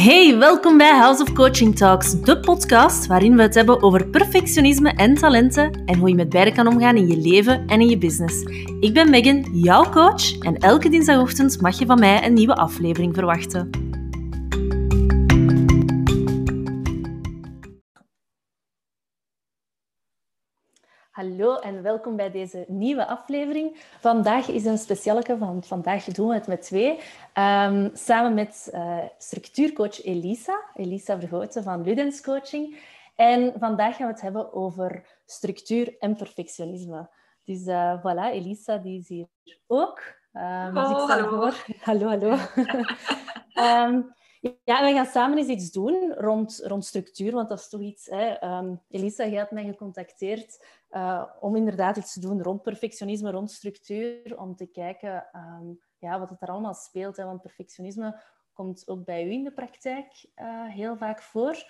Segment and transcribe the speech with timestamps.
[0.00, 4.90] Hey, welkom bij House of Coaching Talks, de podcast waarin we het hebben over perfectionisme
[4.90, 7.98] en talenten en hoe je met beide kan omgaan in je leven en in je
[7.98, 8.42] business.
[8.80, 13.14] Ik ben Megan, jouw coach, en elke dinsdagochtend mag je van mij een nieuwe aflevering
[13.14, 13.79] verwachten.
[21.20, 23.76] Hallo en welkom bij deze nieuwe aflevering.
[23.98, 26.90] Vandaag is een speciale van vandaag doen we het met twee.
[27.34, 32.78] Um, samen met uh, structuurcoach Elisa, Elisa Vergoten van Ludens Coaching.
[33.16, 37.10] En vandaag gaan we het hebben over structuur en perfectionisme.
[37.44, 39.26] Dus uh, voilà, Elisa die is hier
[39.66, 40.02] ook.
[40.32, 41.28] Um, oh, dus hallo.
[41.28, 41.54] Voor.
[41.88, 42.36] Hallo, hallo.
[43.88, 47.80] um, Ja, we gaan samen eens iets doen rond, rond structuur, want dat is toch
[47.80, 48.06] iets...
[48.06, 53.30] Hè, um, Elisa, jij had mij gecontacteerd uh, om inderdaad iets te doen rond perfectionisme,
[53.30, 57.16] rond structuur, om te kijken um, ja, wat het er allemaal speelt.
[57.16, 58.20] Hè, want perfectionisme
[58.52, 61.64] komt ook bij u in de praktijk uh, heel vaak voor.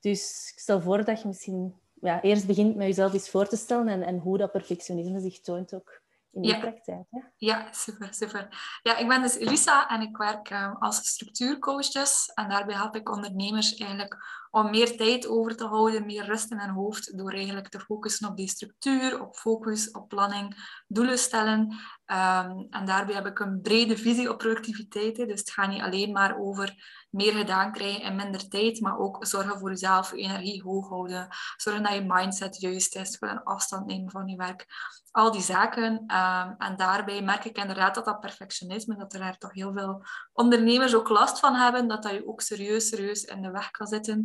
[0.00, 3.56] Dus ik stel voor dat je misschien ja, eerst begint met jezelf eens voor te
[3.56, 6.01] stellen en, en hoe dat perfectionisme zich toont ook
[6.32, 6.58] in ja.
[6.58, 7.06] praktijk.
[7.10, 7.20] Hè?
[7.36, 8.48] Ja, super, super.
[8.82, 12.30] Ja, ik ben dus Elisa en ik werk um, als structuurcoach dus.
[12.34, 14.16] En daarbij help ik ondernemers eigenlijk
[14.50, 18.28] om meer tijd over te houden, meer rust in hun hoofd, door eigenlijk te focussen
[18.28, 20.54] op die structuur, op focus, op planning,
[20.86, 21.60] doelen stellen.
[22.06, 25.16] Um, en daarbij heb ik een brede visie op productiviteit.
[25.16, 29.26] Dus het gaat niet alleen maar over meer gedaan krijgen in minder tijd, maar ook
[29.26, 33.86] zorgen voor jezelf, je energie hoog houden, zorgen dat je mindset juist is, een afstand
[33.86, 34.66] nemen van je werk.
[35.10, 35.92] Al die zaken.
[35.92, 40.94] Um, en daarbij merk ik inderdaad dat dat perfectionisme, dat er toch heel veel ondernemers
[40.94, 44.18] ook last van hebben, dat dat je ook serieus, serieus in de weg kan zitten.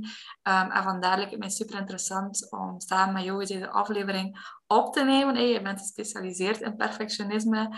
[0.43, 4.93] Um, en vandaar lijkt het mij super interessant om samen met jou deze aflevering op
[4.93, 5.47] te nemen.
[5.47, 7.69] Je bent gespecialiseerd in perfectionisme.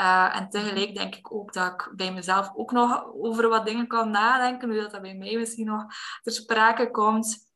[0.00, 3.86] Uh, en tegelijk denk ik ook dat ik bij mezelf ook nog over wat dingen
[3.86, 5.86] kan nadenken, hoe dat, dat bij mij misschien nog
[6.22, 7.48] ter sprake komt.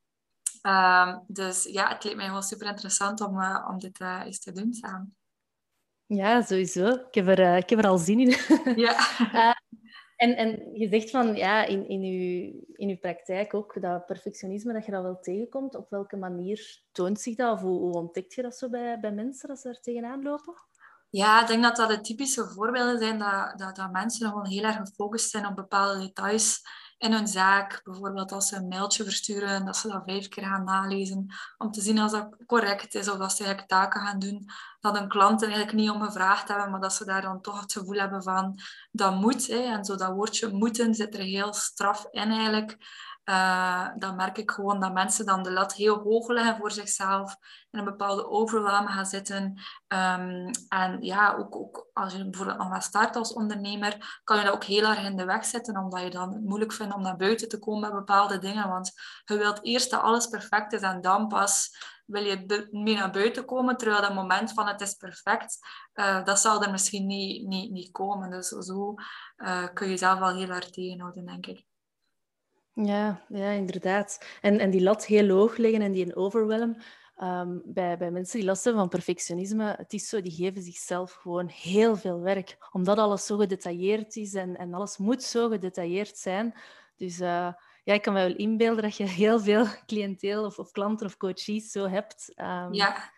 [0.63, 4.41] Uh, dus ja, het lijkt mij gewoon super interessant om, uh, om dit uh, eens
[4.41, 5.17] te doen samen.
[6.07, 6.87] Ja, sowieso.
[6.87, 8.37] Ik heb er, ik heb er al zin in.
[8.85, 8.97] Ja.
[10.17, 14.73] en, en je zegt van ja, in, in, uw, in uw praktijk ook dat perfectionisme,
[14.73, 15.75] dat je dat wel tegenkomt.
[15.75, 17.53] Op welke manier toont zich dat?
[17.53, 20.55] Of hoe, hoe ontdekt je dat zo bij, bij mensen als ze er tegenaan lopen?
[21.13, 24.63] Ja, ik denk dat dat de typische voorbeelden zijn dat, dat, dat mensen gewoon heel
[24.63, 26.61] erg gefocust zijn op bepaalde details
[26.99, 27.81] in hun zaak.
[27.85, 31.27] Bijvoorbeeld als ze een mailtje versturen, dat ze dat vijf keer gaan nalezen
[31.59, 34.49] om te zien of dat correct is of dat ze eigenlijk taken gaan doen
[34.81, 37.61] dat een klant er eigenlijk niet om gevraagd hebben, maar dat ze daar dan toch
[37.61, 38.59] het gevoel hebben van
[38.91, 39.47] dat moet.
[39.47, 39.59] Hè.
[39.59, 42.77] En zo dat woordje moeten zit er heel straf in eigenlijk.
[43.25, 47.37] Uh, dan merk ik gewoon dat mensen dan de lat heel hoog leggen voor zichzelf,
[47.71, 49.43] in een bepaalde overwhelm gaan zitten.
[49.89, 54.45] Um, en ja, ook, ook als je bijvoorbeeld nog maar start als ondernemer, kan je
[54.45, 57.03] dat ook heel erg in de weg zetten, omdat je dan het moeilijk vindt om
[57.03, 58.69] naar buiten te komen met bepaalde dingen.
[58.69, 58.93] Want
[59.25, 61.71] je wilt eerst dat alles perfect is en dan pas
[62.07, 65.59] wil je mee naar buiten komen, terwijl dat moment van het is perfect,
[65.95, 68.31] uh, dat zal er misschien niet, niet, niet komen.
[68.31, 68.95] Dus zo
[69.37, 71.65] uh, kun je zelf wel heel erg tegenhouden, denk ik.
[72.75, 74.25] Ja, ja inderdaad.
[74.41, 76.77] En, en die lat heel hoog leggen en die een overwhelm.
[77.23, 81.13] Um, bij, bij mensen die last hebben van perfectionisme, het is zo, die geven zichzelf
[81.13, 82.57] gewoon heel veel werk.
[82.71, 86.55] Omdat alles zo gedetailleerd is en, en alles moet zo gedetailleerd zijn.
[86.97, 87.53] Dus uh,
[87.85, 91.17] ja, ik kan me wel inbeelden dat je heel veel cliënteel of, of klanten of
[91.17, 92.33] coaches zo hebt.
[92.37, 93.13] Um, ja.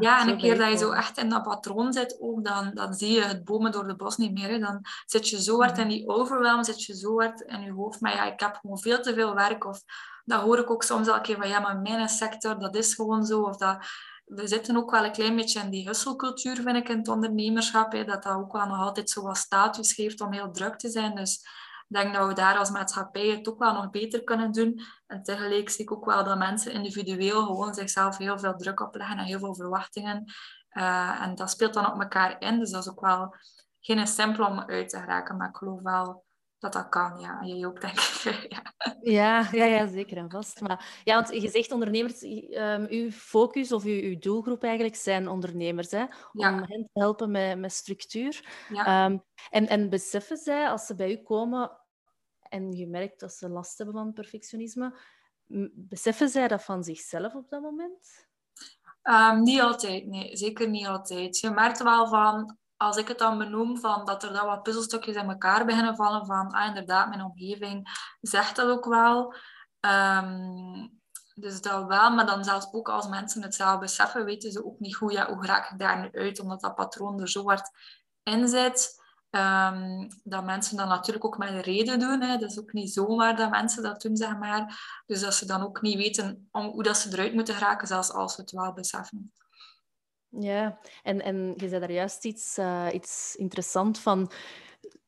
[0.00, 2.94] Ja, en een keer dat je zo echt in dat patroon zit, ook, dan, dan
[2.94, 4.48] zie je het bomen door de bos niet meer.
[4.48, 4.58] Hè.
[4.58, 8.00] Dan zit je zo hard in die overwhelm, zit je zo hard in je hoofd.
[8.00, 9.64] Maar ja, ik heb gewoon veel te veel werk.
[9.64, 9.82] Of
[10.24, 13.26] dat hoor ik ook soms elke keer van, ja, maar mijn sector, dat is gewoon
[13.26, 13.42] zo.
[13.42, 13.78] Of dat,
[14.24, 17.92] we zitten ook wel een klein beetje in die husselcultuur, vind ik, in het ondernemerschap.
[17.92, 20.88] Hè, dat dat ook wel nog altijd zo wat status geeft om heel druk te
[20.88, 21.14] zijn.
[21.14, 21.46] Dus
[21.90, 24.80] denk dat we daar als maatschappij het ook wel nog beter kunnen doen.
[25.06, 29.18] En tegelijk zie ik ook wel dat mensen individueel gewoon zichzelf heel veel druk opleggen
[29.18, 30.32] en heel veel verwachtingen.
[30.72, 32.58] Uh, en dat speelt dan op elkaar in.
[32.58, 33.34] Dus dat is ook wel
[33.80, 35.36] geen simpel om uit te raken.
[35.36, 36.24] Maar ik geloof wel
[36.60, 37.40] dat dat kan, ja.
[37.40, 38.46] En jij ook, denk ik.
[38.54, 38.62] ja.
[39.00, 40.60] Ja, ja, ja, zeker en vast.
[40.60, 45.28] Maar, ja, want je zegt ondernemers, um, uw focus of uw, uw, doelgroep eigenlijk zijn
[45.28, 46.04] ondernemers, hè?
[46.32, 48.44] om hen te helpen met, met structuur.
[48.68, 49.04] Ja.
[49.04, 51.79] Um, en, en beseffen zij, als ze bij u komen,
[52.50, 54.98] en je merkt dat ze last hebben van perfectionisme.
[55.72, 58.28] Beseffen zij dat van zichzelf op dat moment?
[59.02, 60.36] Um, niet altijd, nee.
[60.36, 61.38] Zeker niet altijd.
[61.38, 65.16] Je merkt wel van, als ik het dan benoem, van dat er dan wat puzzelstukjes
[65.16, 67.88] in elkaar beginnen vallen van, ah, inderdaad, mijn omgeving
[68.20, 69.34] zegt dat ook wel.
[69.80, 71.00] Um,
[71.34, 74.78] dus dat wel, maar dan zelfs ook als mensen het zelf beseffen, weten ze ook
[74.78, 77.70] niet hoe, ja, hoe raak ik daar nu uit, omdat dat patroon er zo hard
[78.22, 78.99] in zit.
[79.30, 82.22] Ehm, dat mensen dat natuurlijk ook met een reden doen.
[82.22, 82.36] Hè.
[82.36, 84.80] Dat is ook niet zomaar dat mensen dat doen, zeg maar.
[85.06, 88.34] Dus dat ze dan ook niet weten hoe dat ze eruit moeten geraken, zelfs als
[88.34, 89.32] ze het wel beseffen.
[90.28, 94.30] Ja, en, en je zei daar juist iets, uh, iets interessant van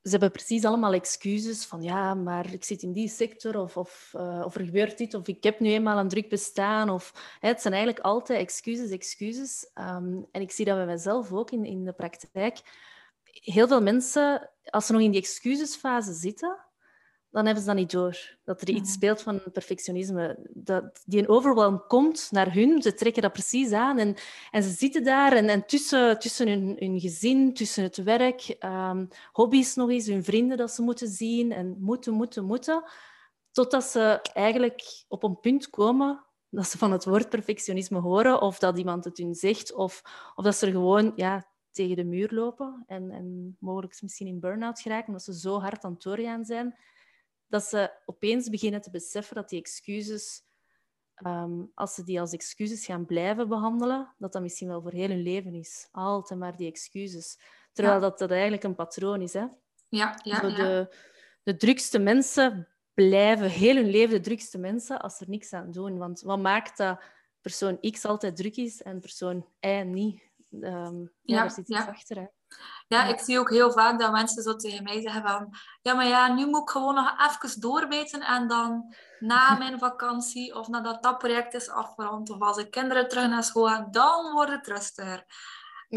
[0.03, 4.13] ze hebben precies allemaal excuses van ja, maar ik zit in die sector of, of,
[4.17, 6.91] uh, of er gebeurt dit of ik heb nu eenmaal een druk bestaan.
[6.91, 9.71] Of, hè, het zijn eigenlijk altijd excuses, excuses.
[9.75, 12.61] Um, en ik zie dat bij mezelf ook in, in de praktijk.
[13.41, 16.71] Heel veel mensen, als ze nog in die excusesfase zitten,
[17.33, 18.37] dan hebben ze dat niet door.
[18.45, 18.91] Dat er iets mhm.
[18.91, 20.49] speelt van perfectionisme.
[20.51, 24.17] Dat die een overwhelm komt naar hun, ze trekken dat precies aan en,
[24.51, 29.09] en ze zitten daar en, en tussen, tussen hun, hun gezin, tussen het werk, um,
[29.33, 32.85] hobby's nog eens, hun vrienden dat ze moeten zien en moeten, moeten, moeten,
[33.51, 38.59] totdat ze eigenlijk op een punt komen dat ze van het woord perfectionisme horen of
[38.59, 40.03] dat iemand het hun zegt of,
[40.35, 44.41] of dat ze er gewoon ja, tegen de muur lopen en, en mogelijk misschien in
[44.41, 46.77] burn-out geraken omdat ze zo hard aan het doorgaan zijn
[47.53, 50.43] dat ze opeens beginnen te beseffen dat die excuses,
[51.15, 55.09] ehm, als ze die als excuses gaan blijven behandelen, dat dat misschien wel voor heel
[55.09, 55.89] hun leven is.
[55.91, 57.39] Altijd maar die excuses.
[57.73, 59.33] Terwijl dat, dat eigenlijk een patroon is.
[59.33, 59.47] Hè?
[59.89, 60.97] Ja, ja, Zo de,
[61.43, 65.71] de drukste mensen blijven heel hun leven de drukste mensen als ze er niks aan
[65.71, 65.99] doen.
[65.99, 67.01] Want wat maakt dat
[67.41, 70.23] persoon X altijd druk is en persoon Y niet?
[70.61, 72.17] Um, ja, zit iets achter.
[72.17, 72.27] Hè?
[72.89, 75.55] Ja, ik zie ook heel vaak dat mensen zo tegen mij zeggen van...
[75.83, 80.55] Ja, maar ja, nu moet ik gewoon nog even doorbeten en dan na mijn vakantie
[80.55, 84.33] of nadat dat project is afgerond of als ik kinderen terug naar school gaan, dan
[84.33, 85.25] wordt het rustiger.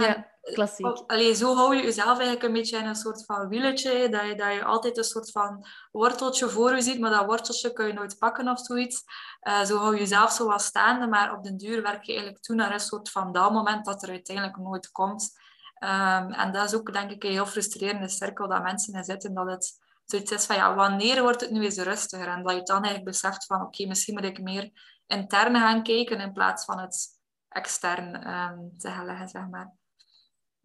[0.03, 0.85] Ja, klassiek.
[1.07, 4.35] Allee, zo hou je jezelf eigenlijk een beetje in een soort van wieletje, dat je,
[4.35, 7.93] dat je altijd een soort van worteltje voor je ziet, maar dat worteltje kun je
[7.93, 9.03] nooit pakken of zoiets.
[9.41, 12.43] Uh, zo hou je jezelf zo wat staande, maar op den duur werk je eigenlijk
[12.43, 15.37] toe naar een soort van dat moment dat er uiteindelijk nooit komt.
[15.79, 19.33] Um, en dat is ook, denk ik, een heel frustrerende cirkel dat mensen in zitten.
[19.33, 22.27] Dat het zoiets is van, ja, wanneer wordt het nu eens rustiger?
[22.27, 24.71] En dat je dan eigenlijk beseft van, oké, misschien moet ik meer
[25.07, 27.07] intern gaan kijken in plaats van het
[27.49, 29.73] extern um, te gaan leggen, zeg maar.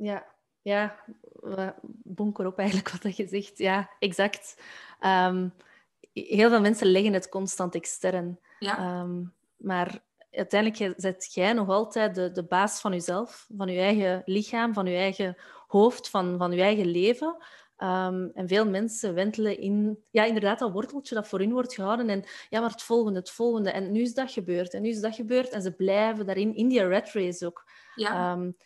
[0.02, 0.26] Ja,
[0.62, 0.96] ja,
[2.02, 3.58] bonker op eigenlijk wat je zegt.
[3.58, 4.62] Ja, exact.
[5.00, 5.52] Um,
[6.12, 8.38] heel veel mensen leggen het constant extern.
[8.58, 9.06] Ja.
[9.56, 14.74] maar uiteindelijk zet jij nog altijd de, de baas van jezelf, van je eigen lichaam,
[14.74, 15.36] van je eigen
[15.66, 17.36] hoofd, van, van je eigen leven.
[17.76, 22.08] Ehm, en veel mensen wentelen in, ja, inderdaad, dat worteltje dat voor hun wordt gehouden.
[22.08, 23.70] En ja, maar het volgende, het volgende.
[23.70, 25.48] En nu is dat gebeurd, en nu is dat gebeurd.
[25.48, 27.64] En ze blijven daarin, in die red race ook.
[27.94, 28.32] Ja.
[28.32, 28.56] Um,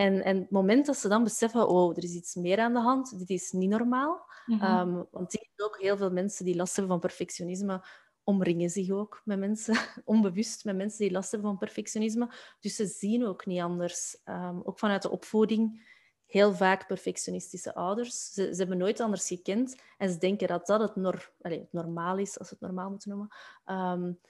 [0.00, 2.80] en, en het moment dat ze dan beseffen, oh, er is iets meer aan de
[2.80, 4.28] hand, dit is niet normaal.
[4.46, 5.06] Mm -hmm.
[5.10, 7.84] want zie ook heel veel mensen die last hebben van perfectionisme,
[8.24, 12.34] omringen zich ook met mensen, onbewust met mensen die last hebben van perfectionisme.
[12.60, 14.20] Dus ze zien ook niet anders.
[14.24, 15.88] Um, ook vanuit de opvoeding,
[16.26, 18.32] heel vaak perfectionistische ouders.
[18.32, 22.18] Ze, ze, hebben nooit anders gekend en ze denken dat dat het, nor het normaal
[22.18, 23.28] is, als we het normaal moeten noemen.
[23.66, 24.20] Um,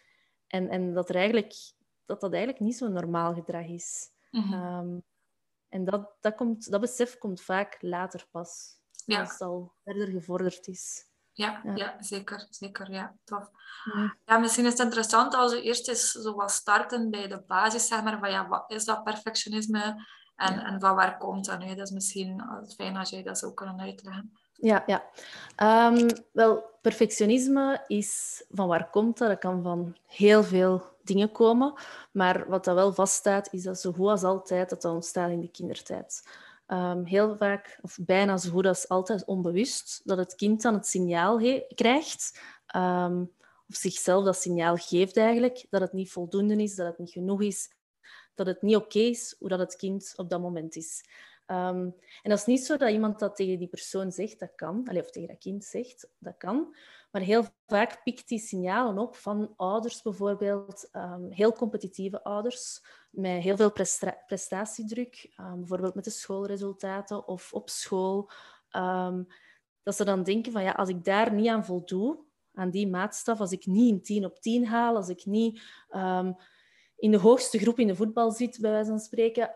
[0.46, 1.54] en, en dat, er eigenlijk,
[2.06, 4.08] dat dat eigenlijk niet zo'n normaal gedrag is.
[4.30, 4.78] Mm -hmm.
[4.78, 5.02] um,
[5.70, 9.20] en dat, dat, komt, dat besef komt vaak later pas, ja.
[9.20, 11.08] als het al verder gevorderd is.
[11.32, 11.96] Ja, ja.
[12.00, 12.46] zeker.
[12.50, 13.50] zeker ja, tof.
[14.24, 14.38] Ja.
[14.38, 18.02] misschien is het interessant als we eerst eens zo wat starten bij de basis, zeg
[18.02, 20.06] maar, van ja, wat is dat perfectionisme
[20.36, 21.74] en, en van waar komt dat nu?
[21.74, 22.42] Dat is misschien
[22.76, 24.32] fijn als jij dat zo kan uitleggen.
[24.52, 25.04] Ja, ja.
[25.88, 29.28] Um, wel, perfectionisme is van waar komt dat?
[29.28, 31.74] Dat kan van heel veel dingen komen.
[32.12, 35.40] Maar wat dat wel vaststaat, is dat zo goed als altijd dat dat ontstaat in
[35.40, 36.22] de kindertijd.
[36.66, 40.86] Um, heel vaak, of bijna zo goed als altijd, onbewust, dat het kind dan het
[40.86, 41.40] signaal
[41.74, 42.40] krijgt,
[42.76, 43.32] um,
[43.68, 47.42] of zichzelf dat signaal geeft eigenlijk, dat het niet voldoende is, dat het niet genoeg
[47.42, 47.70] is,
[48.34, 51.04] dat het niet oké is hoe dat het kind op dat moment is.
[51.46, 54.88] Um, en dat is niet zo dat iemand dat tegen die persoon zegt, dat kan,
[54.88, 56.74] of tegen dat kind zegt, dat kan.
[57.10, 63.42] Maar heel vaak pikt die signalen op van ouders bijvoorbeeld, um, heel competitieve ouders, met
[63.42, 63.72] heel veel
[64.26, 68.30] prestatiedruk, um, bijvoorbeeld met de schoolresultaten of op school.
[69.82, 72.18] dat ze dan denken van ja, als ik daar niet aan voldoe,
[72.54, 75.62] aan die maatstaf, als ik niet een 10 op 10 haal, als ik niet
[76.96, 79.52] in de hoogste groep in de voetbal zit, bij wijze van spreken,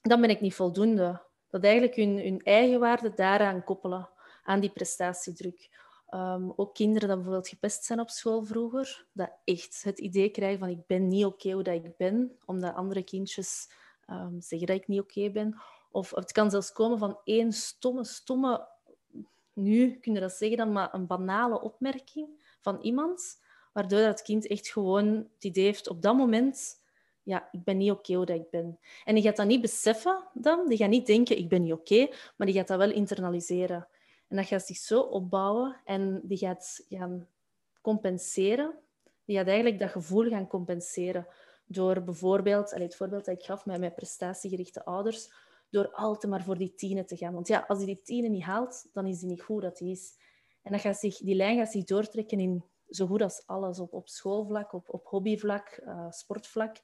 [0.00, 1.24] dan ben ik niet voldoende.
[1.48, 4.08] Dat eigenlijk hun, hun eigen waarde daaraan koppelen,
[4.42, 5.68] aan die prestatiedruk.
[6.10, 10.58] Um, ook kinderen die bijvoorbeeld gepest zijn op school vroeger, dat echt het idee krijgen
[10.58, 13.70] van ik ben niet oké hoe dat ik ben, omdat andere kindjes
[14.10, 15.60] um, zeggen dat ik niet oké ben.
[15.90, 18.68] Of het kan zelfs komen van één stomme, stomme,
[19.52, 24.46] nu kun je dat zeggen, dan maar een banale opmerking van iemand, waardoor dat kind
[24.46, 26.84] echt gewoon het idee heeft op dat moment
[27.26, 28.78] ja, ik ben niet oké hoe dat ik ben.
[29.04, 30.68] En die gaat dat niet beseffen dan.
[30.68, 33.88] Die gaat niet denken, ik ben niet oké, maar die gaat dat wel internaliseren.
[34.28, 37.28] En dat gaat zich zo opbouwen en die gaat gaan
[37.80, 38.78] compenseren.
[39.24, 41.26] Die gaat eigenlijk dat gevoel gaan compenseren
[41.66, 45.32] door bijvoorbeeld, het voorbeeld dat ik gaf met mijn prestatiegerichte ouders,
[45.70, 47.34] door altijd maar voor die tienen te gaan.
[47.34, 49.88] Want ja, als hij die tienen niet haalt, dan is hij niet goed dat hij
[49.88, 50.14] is.
[50.62, 53.92] En dan gaat zich, die lijn gaat zich doortrekken in zo goed als alles, op,
[53.92, 56.76] op schoolvlak, op, op hobbyvlak, uh, sportvlak.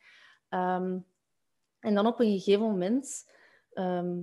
[0.49, 0.99] Ehm,
[1.79, 3.31] en dan op een gegeven moment,
[3.73, 4.23] ehm,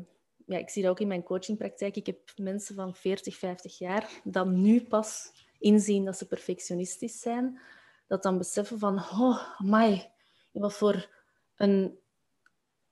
[0.49, 4.09] ja, ik zie dat ook in mijn coachingpraktijk, ik heb mensen van 40, 50 jaar
[4.23, 7.59] dan nu pas inzien dat ze perfectionistisch zijn,
[8.07, 10.11] dat dan beseffen van, oh, my,
[10.51, 11.09] wat voor
[11.55, 11.99] een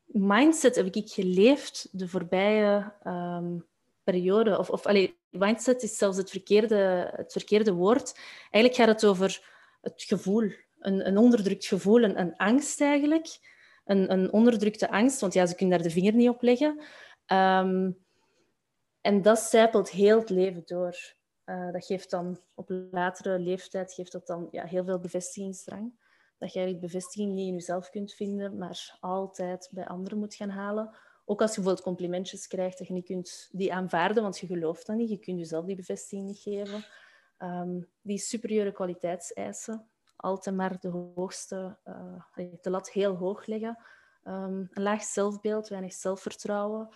[0.06, 3.66] mindset heb ik geleefd de voorbije um,
[4.04, 4.58] periode.
[4.58, 8.20] Of, of allee, mindset is zelfs het verkeerde, het verkeerde woord.
[8.52, 9.42] Eigenlijk gaat het over
[9.82, 13.56] het gevoel, een, een onderdrukt gevoel, een, een angst eigenlijk.
[13.86, 16.82] Een, een, onderdrukte angst, want ja, ze kunnen daar de vinger niet op leggen.
[17.32, 18.06] Um,
[19.02, 21.16] en dat zijpelt heel het leven door.
[21.46, 26.06] Uh, dat geeft dan op latere leeftijd geeft dat dan, ja, heel veel bevestigingsdrang.
[26.38, 30.50] Dat je eigenlijk bevestiging niet in jezelf kunt vinden, maar altijd bij anderen moet gaan
[30.50, 30.98] halen.
[31.26, 34.86] Ook als je bijvoorbeeld complimentjes krijgt, dat je niet kunt die aanvaarden, want je gelooft
[34.86, 35.10] dat niet.
[35.10, 36.86] Je kunt jezelf die bevestiging niet geven.
[37.40, 43.78] Um, die superieure kwaliteitseisen, altijd maar de hoogste, uh, de lat heel hoog leggen.
[44.24, 46.90] Um, een laag zelfbeeld, weinig zelfvertrouwen.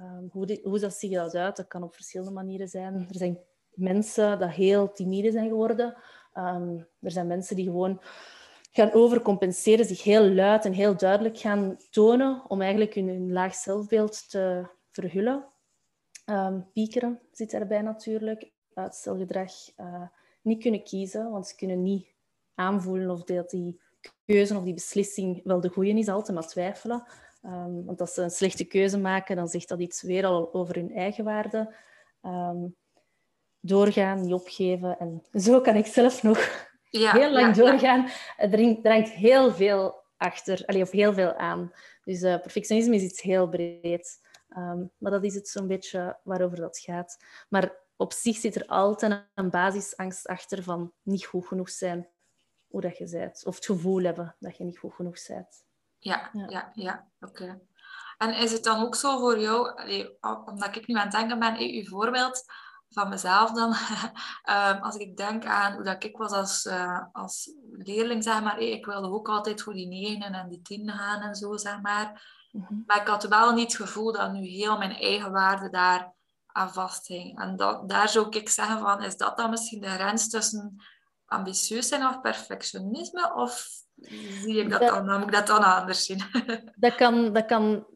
[0.00, 1.56] Um, hoe, hoe dat ziet dat uit?
[1.56, 2.94] Dat kan op verschillende manieren zijn.
[2.94, 3.38] Er zijn
[3.74, 5.96] mensen die heel timide zijn geworden.
[7.00, 8.00] er zijn mensen die gewoon
[8.70, 14.30] gaan overcompenseren, zich heel luid en heel duidelijk gaan tonen om eigenlijk hun, laag zelfbeeld
[14.30, 15.48] te verhullen.
[16.26, 20.02] Um, piekeren zit erbij natuurlijk, uitstelgedrag, uh,
[20.42, 22.06] niet kunnen kiezen, want ze kunnen niet
[22.54, 23.80] aanvoelen of dat die
[24.24, 27.04] keuze of die beslissing wel de goede is, altijd maar twijfelen.
[27.42, 30.74] Um, want als ze een slechte keuze maken, dan zegt dat iets weer al over
[30.74, 31.74] hun eigen waarde.
[32.22, 32.76] Um,
[33.60, 34.98] doorgaan, niet opgeven.
[34.98, 38.08] En zo kan ik zelf nog ja, heel lang doorgaan.
[38.36, 41.72] Er drangt heel veel achter, allee, of heel veel aan.
[42.04, 44.20] Dus uh, perfectionisme is iets heel breed.
[44.48, 47.24] Ehm, maar dat is het zo'n beetje waarover dat gaat.
[47.48, 52.08] Maar op zich zit er altijd een basisangst achter van niet goed genoeg zijn
[52.68, 53.46] hoe dat je bent.
[53.46, 55.64] Of het gevoel hebben dat je niet goed genoeg bent.
[56.00, 57.60] Ja, ja, ja, oké.
[58.18, 61.38] En is het dan ook zo voor jou, allee, omdat ik nu aan het denken
[61.38, 62.44] ben, uw voorbeeld,
[62.90, 63.68] van mezelf dan.
[64.74, 68.58] um, als ik denk aan hoe dat ik was als, uh, als leerling, zeg maar.
[68.58, 72.38] ik wilde ook altijd voor die negen en die tien gaan en zo, zeg maar.
[72.52, 72.82] Mm-hmm.
[72.86, 76.12] Maar ik had wel niet het gevoel dat nu heel mijn eigen waarde daar
[76.46, 77.40] aan vasthing.
[77.40, 80.76] En dat, daar zou ik zeggen van, is dat dan misschien de grens tussen
[81.26, 83.34] ambitieus zijn of perfectionisme?
[83.34, 83.68] Of
[84.42, 86.22] zie ik dat, dan, dan moet ik dat dan anders zien?
[86.76, 87.86] dat, kan, dat kan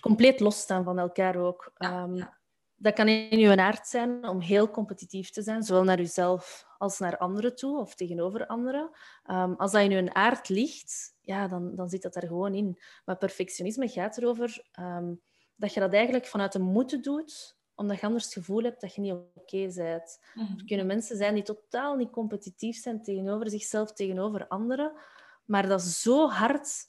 [0.00, 1.72] compleet losstaan van elkaar ook.
[1.76, 2.40] Ja, um, ja
[2.82, 6.98] dat kan in je aard zijn om heel competitief te zijn, zowel naar jezelf als
[6.98, 8.90] naar anderen toe of tegenover anderen.
[9.30, 12.78] Um, als dat in je aard ligt, ja, dan, dan zit dat er gewoon in.
[13.04, 15.20] Maar perfectionisme gaat erover um,
[15.56, 18.94] dat je dat eigenlijk vanuit de moeten doet, omdat je anders het gevoel hebt dat
[18.94, 20.18] je niet oké bent.
[20.34, 20.58] Mhm.
[20.58, 24.92] Er kunnen mensen zijn die totaal niet competitief zijn tegenover zichzelf, tegenover anderen,
[25.52, 26.86] maar dat zo hard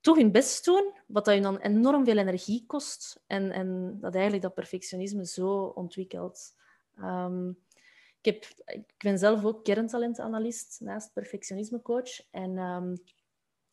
[0.00, 3.22] toch hun best doen, wat dat je dan enorm veel energie kost.
[3.26, 6.54] En, en dat eigenlijk dat perfectionisme zo ontwikkelt.
[7.00, 7.58] Um,
[8.20, 12.30] ik, ik ben zelf ook kerntalentanalist naast perfectionismecoach.
[12.30, 12.96] En um,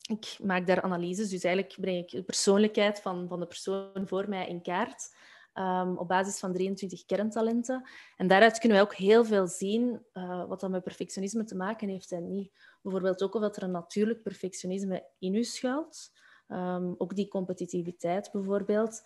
[0.08, 1.30] ik maak daar analyses.
[1.30, 5.14] Dus eigenlijk breng ik de persoonlijkheid van, van de persoon voor mij in kaart.
[5.54, 7.88] Um, op basis van 23 kerntalenten.
[8.16, 11.88] En daaruit kunnen wij ook heel veel zien uh, wat dat met perfectionisme te maken
[11.88, 12.52] heeft en niet.
[12.82, 16.12] Bijvoorbeeld ook of dat er een natuurlijk perfectionisme in u schuilt.
[16.48, 19.02] Um, ook die competitiviteit bijvoorbeeld.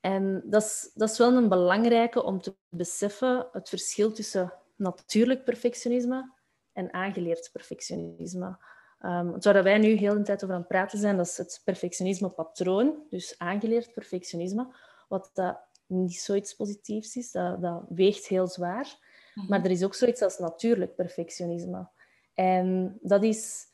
[0.00, 5.44] En dat is, dat is wel een belangrijke om te beseffen, het verschil tussen natuurlijk
[5.44, 6.32] perfectionisme
[6.72, 8.58] en aangeleerd perfectionisme.
[9.00, 11.60] Um, waar wij nu heel de tijd over aan het praten zijn, dat is het
[11.64, 14.74] perfectionisme-patroon, dus aangeleerd perfectionisme,
[15.08, 18.98] wat dat niet zoiets positiefs is, dat, dat weegt heel zwaar.
[19.34, 19.46] Mhm.
[19.48, 21.88] Maar er is ook zoiets als natuurlijk perfectionisme.
[22.34, 23.68] En dat is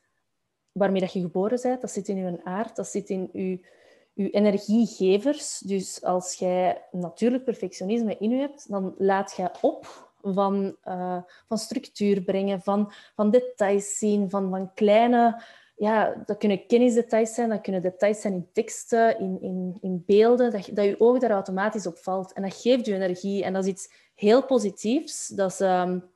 [0.73, 3.67] waarmee dat je geboren bent, dat zit in je aard, dat zit in je,
[4.13, 5.59] je energiegevers.
[5.59, 11.59] Dus als jij natuurlijk perfectionisme in je hebt, dan laat je op van, uh, van
[11.59, 15.43] structuur brengen, van, van details zien, van, van kleine...
[15.79, 20.51] Ja, dat kunnen kennisdetails zijn, dat kunnen details zijn in teksten, in, in, in beelden,
[20.51, 22.33] dat, dat je oog daar automatisch op valt.
[22.33, 23.45] En dat geeft je energie.
[23.45, 25.29] En dat is iets heel positiefs.
[25.29, 26.11] Dat is, um,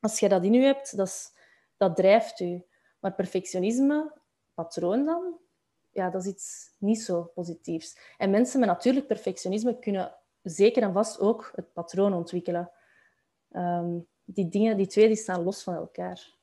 [0.00, 1.32] als je dat in je hebt, dat, is,
[1.76, 2.64] dat drijft je.
[3.00, 4.12] Maar perfectionisme,
[4.54, 5.38] patroon dan,
[5.90, 7.98] ja, dat is iets niet zo positiefs.
[8.16, 12.70] En mensen met natuurlijk perfectionisme kunnen zeker en vast ook het patroon ontwikkelen.
[13.50, 16.34] Ehm, die dingen, die twee, die staan los van elkaar.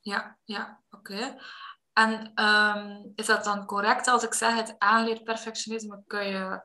[0.00, 1.36] Ja, ja, oké.
[2.00, 6.62] En ehm, is dat dan correct als ik zeg het aangeleerd perfectionisme kun je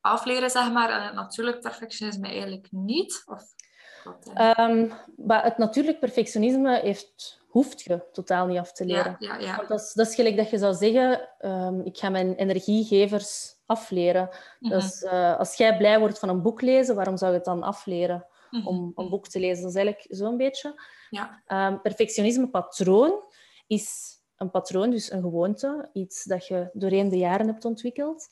[0.00, 3.22] afleren, zeg maar, en het natuurlijk perfectionisme eigenlijk niet?
[3.26, 3.42] Of
[4.58, 9.16] um, maar het natuurlijk perfectionisme heeft, hoeft je totaal niet af te leren.
[9.18, 9.56] Ja, ja, ja.
[9.56, 13.56] Want dat, is, dat is gelijk dat je zou zeggen, um, ik ga mijn energiegevers
[13.66, 14.28] afleren.
[14.58, 17.46] Mm Dus uh, als jij blij wordt van een boek lezen, waarom zou je het
[17.46, 18.66] dan afleren -hmm.
[18.66, 19.62] om een boek te lezen?
[19.62, 20.82] Dat is eigenlijk zo'n beetje.
[21.10, 21.42] Ja.
[21.68, 23.22] Um, perfectionisme patroon
[23.66, 28.28] is een patroon, dus een gewoonte, iets dat je doorheen de jaren hebt ontwikkeld.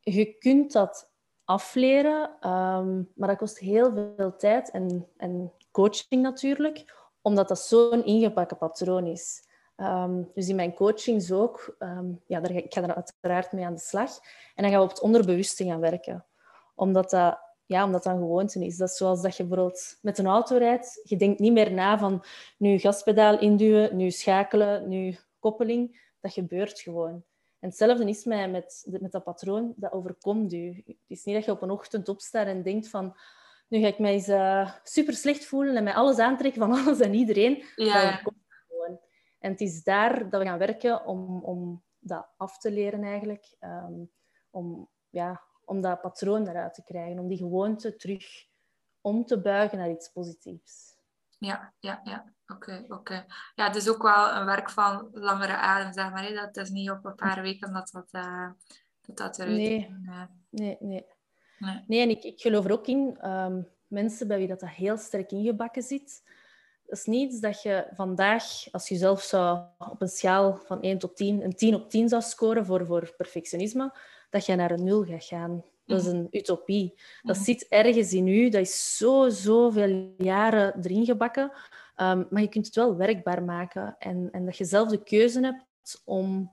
[0.00, 1.12] Je kunt dat
[1.44, 8.04] afleren, um, maar dat kost heel veel tijd en, en coaching natuurlijk, omdat dat zo'n
[8.04, 9.48] ingebakken patroon is.
[9.76, 13.74] Um, dus in mijn coachings ook, um, ja, daar, ik ga er uiteraard mee aan
[13.74, 14.18] de slag.
[14.54, 16.26] En dan gaan we op het onderbewuste gaan werken.
[16.74, 17.38] Omdat dat,
[17.70, 18.76] ja, omdat dat een gewoonte is.
[18.76, 21.00] Dat is zoals dat je bijvoorbeeld met een auto rijdt.
[21.04, 22.24] Je denkt niet meer na van
[22.58, 26.12] nu gaspedaal induwen, nu schakelen, nu koppeling.
[26.20, 27.24] Dat gebeurt gewoon.
[27.58, 30.82] En hetzelfde is met, met, met dat patroon, dat overkomt u.
[30.86, 33.16] Het is niet dat je op een ochtend opstaat en denkt van...
[33.68, 37.00] Nu ga ik mij eens uh, super slecht voelen en mij alles aantrekken van alles
[37.00, 37.64] en iedereen.
[37.76, 38.02] Ja.
[38.02, 39.00] Dat overkomt gewoon.
[39.38, 43.56] En het is daar dat we gaan werken om, om dat af te leren eigenlijk.
[43.60, 44.10] Um,
[44.50, 47.18] om, ja, om dat patroon eruit te krijgen.
[47.18, 48.46] Om die gewoonte terug
[49.00, 50.96] om te buigen naar iets positiefs.
[51.38, 52.32] Ja, ja, ja.
[52.46, 52.94] Oké, okay, oké.
[52.94, 53.26] Okay.
[53.54, 56.24] Ja, het is ook wel een werk van langere adem, zeg maar.
[56.24, 56.34] Hè?
[56.34, 58.50] Dat is niet op een paar weken dat dat, uh,
[59.00, 59.96] dat, dat eruit nee.
[60.06, 60.22] Uh...
[60.48, 61.06] nee, nee.
[61.58, 64.68] Nee, nee en ik, ik geloof er ook in, um, mensen bij wie dat, dat
[64.68, 66.22] heel sterk ingebakken zit.
[66.86, 70.98] Dat is niet dat je vandaag, als je zelf zou op een schaal van 1
[70.98, 73.92] tot 10, een 10 op 10 zou scoren voor, voor perfectionisme,
[74.30, 75.64] dat je naar een 0 gaat gaan.
[75.90, 77.00] Dat is een utopie.
[77.22, 78.48] Dat zit ergens in u.
[78.48, 81.52] Dat is zo, zoveel jaren erin gebakken.
[81.96, 83.96] Um, maar je kunt het wel werkbaar maken.
[83.98, 86.52] En, en dat je zelf de keuze hebt om...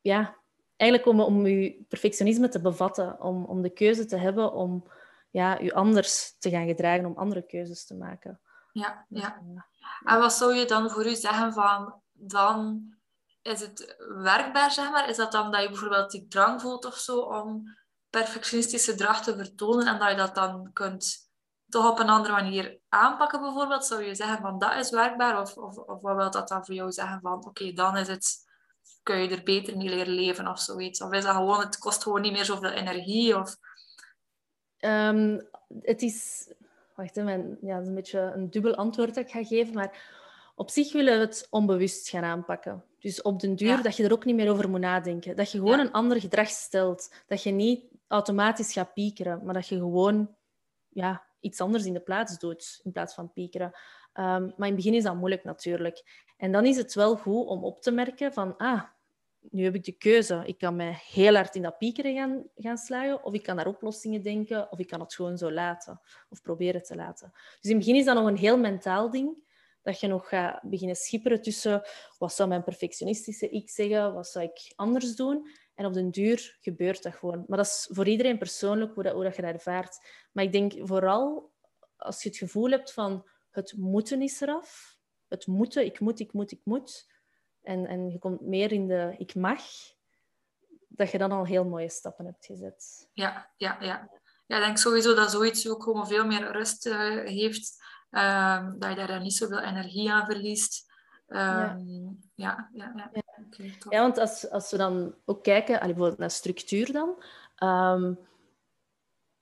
[0.00, 0.36] Ja,
[0.76, 3.20] eigenlijk om, om je perfectionisme te bevatten.
[3.20, 4.84] Om, om de keuze te hebben om
[5.30, 7.06] ja, je anders te gaan gedragen.
[7.06, 8.40] Om andere keuzes te maken.
[8.72, 9.42] Ja, ja.
[10.04, 11.94] En wat zou je dan voor u zeggen van...
[12.12, 12.82] Dan
[13.46, 15.08] is het werkbaar, zeg maar?
[15.08, 17.76] Is dat dan dat je bijvoorbeeld die drang voelt of zo om
[18.10, 21.30] perfectionistische gedrag te vertonen en dat je dat dan kunt
[21.68, 23.84] toch op een andere manier aanpakken bijvoorbeeld?
[23.84, 25.40] Zou je zeggen van dat is werkbaar?
[25.40, 28.36] Of, of, of wat wil dat dan voor jou zeggen van oké, dan is het,
[29.02, 31.00] kun je er beter mee leren leven of zoiets?
[31.00, 33.38] Of is dat gewoon, het kost gewoon niet meer zoveel energie?
[33.38, 33.56] Of...
[34.80, 35.48] Um,
[35.82, 36.48] het is...
[36.94, 40.14] Wacht, mijn, ja, een beetje een dubbel antwoord dat ik ga geven, maar
[40.54, 42.84] op zich willen we het onbewust gaan aanpakken.
[43.06, 43.82] Dus op den duur ja.
[43.82, 45.36] dat je er ook niet meer over moet nadenken.
[45.36, 45.84] Dat je gewoon ja.
[45.84, 47.14] een ander gedrag stelt.
[47.26, 50.34] Dat je niet automatisch gaat piekeren, maar dat je gewoon
[50.88, 53.66] ja, iets anders in de plaats doet in plaats van piekeren.
[53.66, 53.72] Um,
[54.12, 56.26] maar in het begin is dat moeilijk natuurlijk.
[56.36, 58.82] En dan is het wel goed om op te merken van, ah,
[59.40, 60.42] nu heb ik de keuze.
[60.46, 63.66] Ik kan mij heel hard in dat piekeren gaan, gaan slagen, of ik kan naar
[63.66, 67.30] oplossingen denken, of ik kan het gewoon zo laten, of proberen te laten.
[67.32, 69.44] Dus in het begin is dat nog een heel mentaal ding,
[69.86, 71.82] dat je nog gaat beginnen schipperen tussen
[72.18, 75.48] wat zou mijn perfectionistische ik zeggen, wat zou ik anders doen.
[75.74, 77.44] En op den duur gebeurt dat gewoon.
[77.46, 79.98] Maar dat is voor iedereen persoonlijk hoe dat, hoe dat je dat ervaart.
[80.32, 81.52] Maar ik denk vooral
[81.96, 84.98] als je het gevoel hebt van het moeten is eraf.
[85.28, 87.12] Het moeten, ik moet, ik moet, ik moet.
[87.62, 89.62] En, en je komt meer in de ik mag.
[90.88, 93.08] Dat je dan al heel mooie stappen hebt gezet.
[93.12, 94.10] Ja, ja, ja.
[94.46, 96.84] Ja, ik denk sowieso dat zoiets ook gewoon veel meer rust
[97.24, 97.84] heeft.
[98.10, 100.92] Um, dat je daar niet zoveel energie aan verliest.
[101.28, 101.78] Um, ja.
[102.34, 103.10] ja, ja, ja.
[103.12, 103.22] ja.
[103.46, 107.22] Okay, ja want als, als we dan ook kijken, allee, bijvoorbeeld naar structuur dan.
[107.58, 108.18] Um,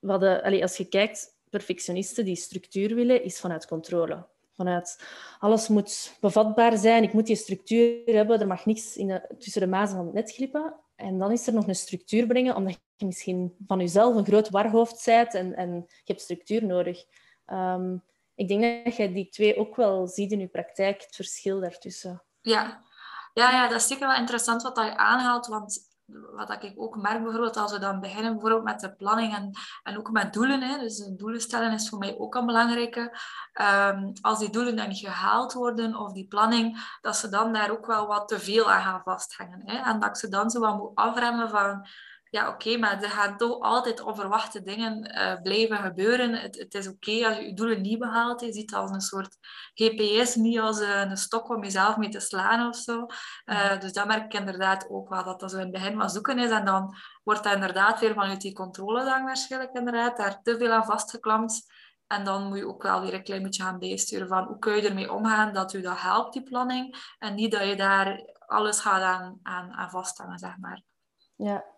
[0.01, 4.27] hadden, allee, als je kijkt, perfectionisten die structuur willen, is vanuit controle.
[4.53, 5.05] Vanuit
[5.39, 9.61] alles moet bevatbaar zijn, ik moet die structuur hebben, er mag niks in de, tussen
[9.61, 10.75] de mazen van het net glippen.
[10.97, 14.51] En dan is er nog een structuur brengen, omdat je misschien van jezelf een groot
[14.51, 17.05] warhoofd bent en, en je hebt structuur nodig.
[17.47, 18.03] Um,
[18.35, 22.23] ik denk dat je die twee ook wel ziet in je praktijk, het verschil daartussen.
[22.41, 22.83] Ja.
[23.33, 27.23] Ja, ja, dat is zeker wel interessant wat je aanhaalt, want wat ik ook merk
[27.23, 29.51] bijvoorbeeld als we dan beginnen bijvoorbeeld met de planning en,
[29.83, 30.63] en ook met doelen.
[30.63, 33.19] Hè, dus doelen stellen is voor mij ook een belangrijke.
[33.61, 37.87] Um, als die doelen dan gehaald worden of die planning, dat ze dan daar ook
[37.87, 39.63] wel wat te veel aan gaan vasthangen.
[39.65, 41.87] Hè, en dat ik ze dan zo wat moet afremmen van
[42.35, 46.33] ja oké, maar er gaan toch altijd onverwachte dingen uh, blijven gebeuren.
[46.33, 48.41] Het, het is oké als je je doelen niet behaalt.
[48.41, 49.37] Je ziet het als een soort
[49.75, 53.07] GPS, niet als een stok om jezelf mee te slaan of zo.
[53.45, 56.13] Uh, dus dat merk ik inderdaad ook wel, dat dat zo in het begin wat
[56.13, 56.51] zoeken is.
[56.51, 60.73] En dan wordt dat inderdaad weer vanuit die controle dan waarschijnlijk inderdaad daar te veel
[60.73, 61.73] aan vastgeklampt.
[62.07, 64.77] En dan moet je ook wel weer een klein beetje gaan bijsturen van hoe kun
[64.77, 67.15] je ermee omgaan dat u dat helpt, die planning.
[67.19, 70.83] En niet dat je daar alles gaat aan, aan, aan vasthangen, zeg maar.
[71.37, 71.74] Ja.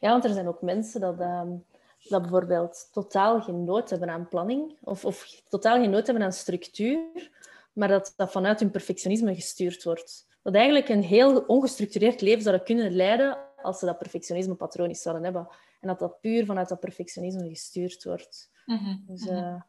[0.00, 1.64] Ja, want er zijn ook mensen dat, um,
[2.08, 4.76] dat bijvoorbeeld totaal geen nood hebben aan planning.
[4.80, 7.30] Of, of totaal geen nood hebben aan structuur.
[7.72, 10.26] Maar dat dat vanuit hun perfectionisme gestuurd wordt.
[10.42, 15.24] Dat eigenlijk een heel ongestructureerd leven zouden kunnen leiden als ze dat perfectionisme-patroon niet zouden
[15.24, 15.48] hebben.
[15.80, 18.50] En dat dat puur vanuit dat perfectionisme gestuurd wordt.
[18.64, 19.60] Mhm, dus, uh,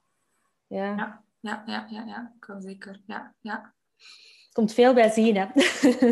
[0.67, 0.95] ja.
[0.95, 2.33] Ja, ja, ja, ja, ja.
[2.39, 3.01] kan zeker.
[3.05, 3.73] Ja, ja.
[4.51, 5.45] Komt veel bij zien, hè?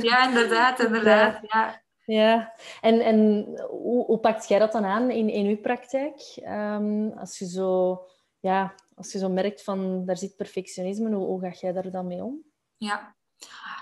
[0.10, 1.40] Ja, inderdaad, inderdaad.
[1.42, 1.83] Ja.
[2.06, 6.38] Ja, en, en hoe, pakt jij dat dan aan in, in uw praktijk?
[6.48, 8.02] Um, als, je zo,
[8.40, 12.08] ja, als je zo merkt van daar zit perfectionisme, hoe, hoe ga jij daar dan
[12.08, 12.44] mee om?
[12.78, 13.16] Ja,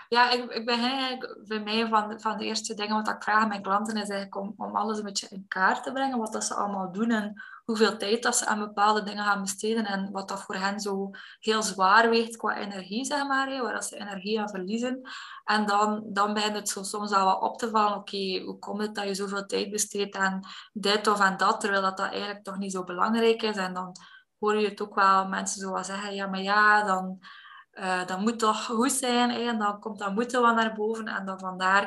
[0.10, 3.42] ja, ik, ik ben eigenlijk bij mij van, van de eerste dingen wat ik vraag
[3.42, 6.34] aan mijn klanten is eigenlijk om, om alles een beetje in kaart te brengen, wat
[6.34, 10.12] dat ze allemaal doen en hoeveel tijd dat ze aan bepaalde dingen gaan besteden en
[10.12, 14.00] wat dat voor hen zo heel zwaar weegt qua energie, zeg maar, waar dat ze
[14.00, 15.02] energie aan verliezen.
[15.43, 18.82] En dan, dan begint het zo soms al wat op te vallen, oké, hoe komt
[18.82, 20.39] het dat je zoveel tijd besteedt aan
[20.74, 23.56] dit of aan dat, terwijl dat, dat eigenlijk toch niet zo belangrijk is.
[23.56, 23.95] En dan
[24.39, 27.19] hoor je het ook wel mensen zo zeggen, ja, maar ja, dan
[27.74, 29.30] uh, dat moet toch goed zijn.
[29.30, 31.08] En dan komt dat moeten wel naar boven.
[31.08, 31.84] En dan vandaar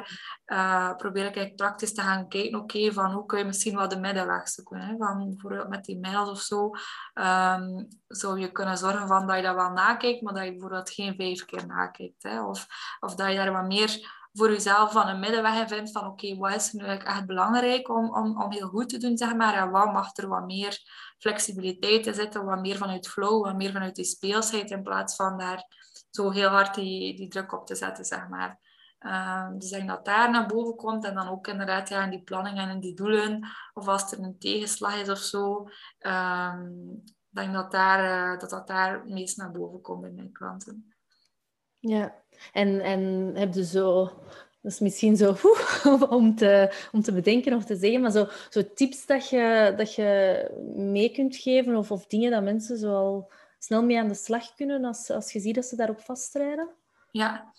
[0.47, 3.91] uh, probeer ik eigenlijk praktisch te gaan kijken, oké, van hoe kun je misschien wat
[3.91, 4.81] de middenweg zoeken.
[4.81, 4.97] Hè?
[4.97, 6.71] Van bijvoorbeeld met die mails of zo,
[7.15, 10.91] um, zou je kunnen zorgen van dat je dat wel nakijkt, maar dat je bijvoorbeeld
[10.91, 12.23] geen vijf keer nakijkt.
[12.23, 12.43] Hè?
[12.43, 12.67] Of,
[13.01, 16.37] of dat je daar wat meer voor jezelf van een middenweg in vindt van oké,
[16.37, 19.55] wat is nu echt belangrijk om, om, om heel goed te doen, zeg maar.
[19.55, 20.79] En wat mag er wat meer
[21.19, 25.39] flexibiliteit in zitten, wat meer vanuit flow, wat meer vanuit die speelsheid, in plaats van
[25.39, 25.65] daar
[26.11, 28.59] zo heel hard die, die druk op te zetten, zeg maar.
[29.01, 32.11] Um, dus ik denk dat daar naar boven komt en dan ook inderdaad ja, in
[32.11, 35.69] die planning en in die doelen, of als er een tegenslag is of zo,
[35.99, 40.94] um, denk dat, daar, uh, dat dat daar meest naar boven komt bij mijn klanten.
[41.87, 42.15] Ja,
[42.53, 44.13] en, en heb je zo
[44.65, 45.37] dat is misschien zo
[46.09, 49.95] om, te, om te bedenken of te zeggen, maar zo, zo tips dat je, dat
[49.95, 54.15] je mee kunt geven of, of dingen dat mensen zo al snel mee aan de
[54.15, 56.69] slag kunnen als, als je ziet dat ze daarop vastrijden?
[57.11, 57.53] Ja.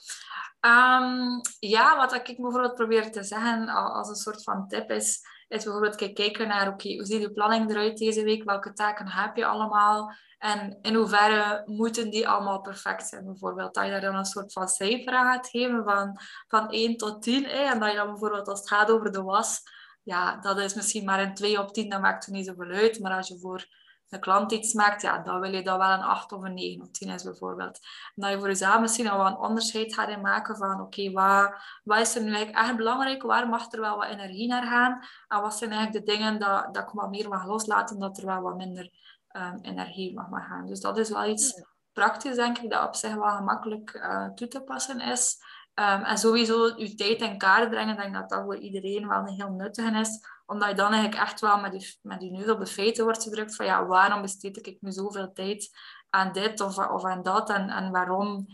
[0.61, 5.63] Um, ja, wat ik bijvoorbeeld probeer te zeggen als een soort van tip is, is
[5.63, 8.43] bijvoorbeeld kijken naar, oké, hoe ziet je planning eruit deze week?
[8.43, 10.13] Welke taken heb je allemaal?
[10.37, 13.25] En in hoeverre moeten die allemaal perfect zijn?
[13.25, 16.97] Bijvoorbeeld dat je daar dan een soort van cijfer aan gaat geven van, van 1
[16.97, 17.45] tot 10.
[17.45, 19.61] En dat je dan bijvoorbeeld als het gaat over de was,
[20.03, 22.99] ja, dat is misschien maar een 2 op 10, dat maakt er niet zoveel uit.
[22.99, 23.65] Maar als je voor
[24.09, 26.81] een klant iets maakt, ja, dan wil je dat wel een 8 of een 9
[26.81, 27.79] of 10 is bijvoorbeeld.
[28.15, 31.11] En dat je voor jezelf misschien al wel een onderscheid gaat in maken van oké,
[31.11, 33.23] wat, wat is er nu eigenlijk echt belangrijk?
[33.23, 34.99] Waar mag er wel wat energie naar gaan?
[35.27, 38.25] En wat zijn eigenlijk de dingen dat, dat ik wat meer mag loslaten, dat er
[38.25, 38.89] wel wat minder
[39.31, 40.65] um, energie mag, gaan.
[40.65, 41.63] Dus dat is wel iets
[41.93, 45.37] praktisch, denk ik, dat op zich wel gemakkelijk uh, toe te passen is.
[45.79, 49.19] Um, en sowieso je tijd in kaart brengen, denk ik dat dat voor iedereen wel
[49.19, 52.49] een heel nuttig is omdat je dan eigenlijk echt wel met je, met je neus
[52.49, 55.69] op de feiten wordt gedrukt van ja, waarom besteed ik nu zoveel tijd
[56.09, 58.45] aan dit of, of aan dat en, en waarom,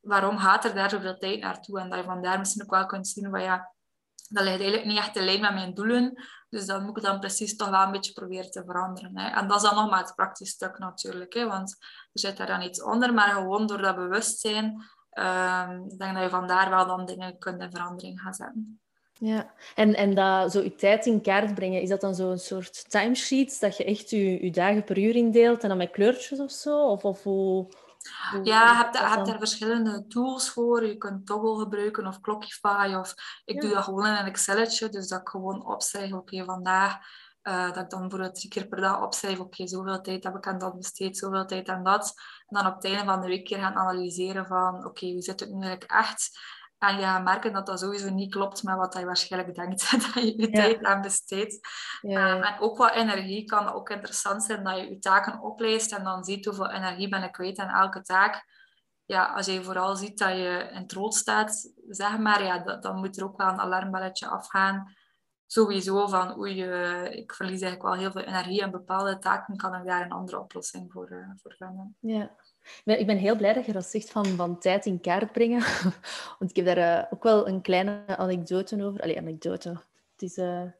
[0.00, 1.80] waarom gaat er daar zoveel tijd naartoe?
[1.80, 3.74] En dat je vandaar misschien ook wel kunt zien van ja,
[4.28, 6.24] dat ligt eigenlijk niet echt in lijn met mijn doelen.
[6.48, 9.18] Dus dan moet ik dan precies toch wel een beetje proberen te veranderen.
[9.18, 9.28] Hè.
[9.28, 11.34] En dat is dan nog maar het praktisch stuk natuurlijk.
[11.34, 11.76] Hè, want
[12.12, 13.14] er zit daar dan iets onder.
[13.14, 14.66] Maar gewoon door dat bewustzijn,
[15.88, 18.80] ik denk dat je vandaar wel dan dingen kunt in verandering gaan zetten.
[19.18, 22.90] Ja, en, en dat zo je tijd in kaart brengen, is dat dan zo'n soort
[22.90, 26.50] timesheets, dat je echt je, je dagen per uur indeelt en dan met kleurtjes of
[26.50, 26.90] zo?
[26.90, 27.68] Of, of hoe,
[28.42, 30.86] ja, je hebt, daar verschillende tools voor.
[30.86, 32.94] Je kunt Toggle gebruiken of Clockify.
[32.98, 36.98] Of ik doe dat gewoon in een Excelletje, dus dat ik gewoon opschrijf, oké, vandaag...
[37.42, 40.46] Uh, dat ik dan bijvoorbeeld drie keer per dag opschrijf, oké, zoveel tijd heb ik
[40.46, 42.14] aan dat besteed, zoveel tijd aan dat.
[42.46, 45.40] En dan op het einde van de week keer gaan analyseren van, oké, hoe zit
[45.40, 46.38] het nu eigenlijk echt?
[46.78, 50.24] En je gaat merken dat dat sowieso niet klopt met wat je waarschijnlijk denkt dat
[50.24, 51.68] je je tijd aan besteedt.
[52.00, 52.36] Ja.
[52.36, 56.04] Um, en ook wat energie kan ook interessant zijn dat je je taken opleest en
[56.04, 58.44] dan ziet hoeveel energie ben ik kwijt aan elke taak.
[59.04, 62.96] Ja, als je vooral ziet dat je in het rood staat, zeg maar, ja, dan
[62.96, 64.94] moet er ook wel een alarmbelletje afgaan.
[65.46, 66.62] Sowieso van, oei,
[67.10, 70.40] ik verlies eigenlijk wel heel veel energie en bepaalde taken kan ik daar een andere
[70.40, 71.96] oplossing voor, uh, voor vinden.
[72.00, 72.30] Ja.
[72.84, 75.60] Ik ben heel blij dat je dat zegt van, van tijd in kaart brengen.
[76.38, 79.00] Want ik heb daar uh, ook wel een kleine anekdote over.
[79.00, 79.68] Allee, anekdote.
[79.68, 80.74] Het is, uh, het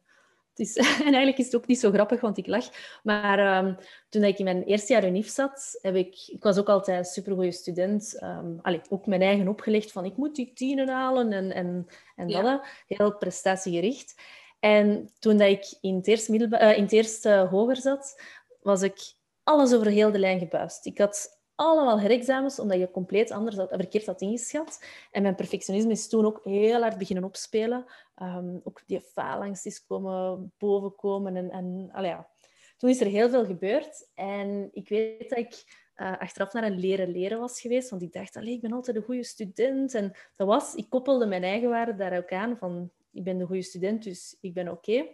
[0.53, 0.75] Dus,
[1.07, 2.69] en eigenlijk is het ook niet zo grappig, want ik lach.
[3.03, 3.73] Maar ehm,
[4.09, 6.27] toen ik in mijn eerste jaar UNIF zat, heb ik...
[6.27, 8.21] Ik was ook altijd een supergoeie student.
[8.23, 12.27] Um, allee, ook mijn eigen opgelegd van ik moet die tienen halen en, en, en
[12.27, 12.65] dat.
[12.87, 14.15] Heel prestatiegericht.
[14.59, 18.21] En toen dat ik in het eerste, uh, in het eerste hoger zat,
[18.61, 20.85] was ik alles over heel de lijn gebuist.
[20.85, 24.85] Ik had allemaal herexamens, omdat je compleet anders had, verkeerd had ingeschat.
[25.11, 27.85] En mijn perfectionisme is toen ook heel hard beginnen opspelen.
[28.21, 31.35] Um, ook die faalangst is komen bovenkomen.
[31.35, 32.27] En, en ja.
[32.77, 34.09] Toen is er heel veel gebeurd.
[34.15, 35.63] En ik weet dat ik
[35.95, 37.89] uh, achteraf naar een leren leren was geweest.
[37.89, 39.93] Want ik dacht, allee, ik ben altijd een goede student.
[39.93, 42.57] En dat was, ik koppelde mijn eigen waarde daar ook aan.
[42.57, 45.05] Van, ik ben de goede student, dus ik ben oké.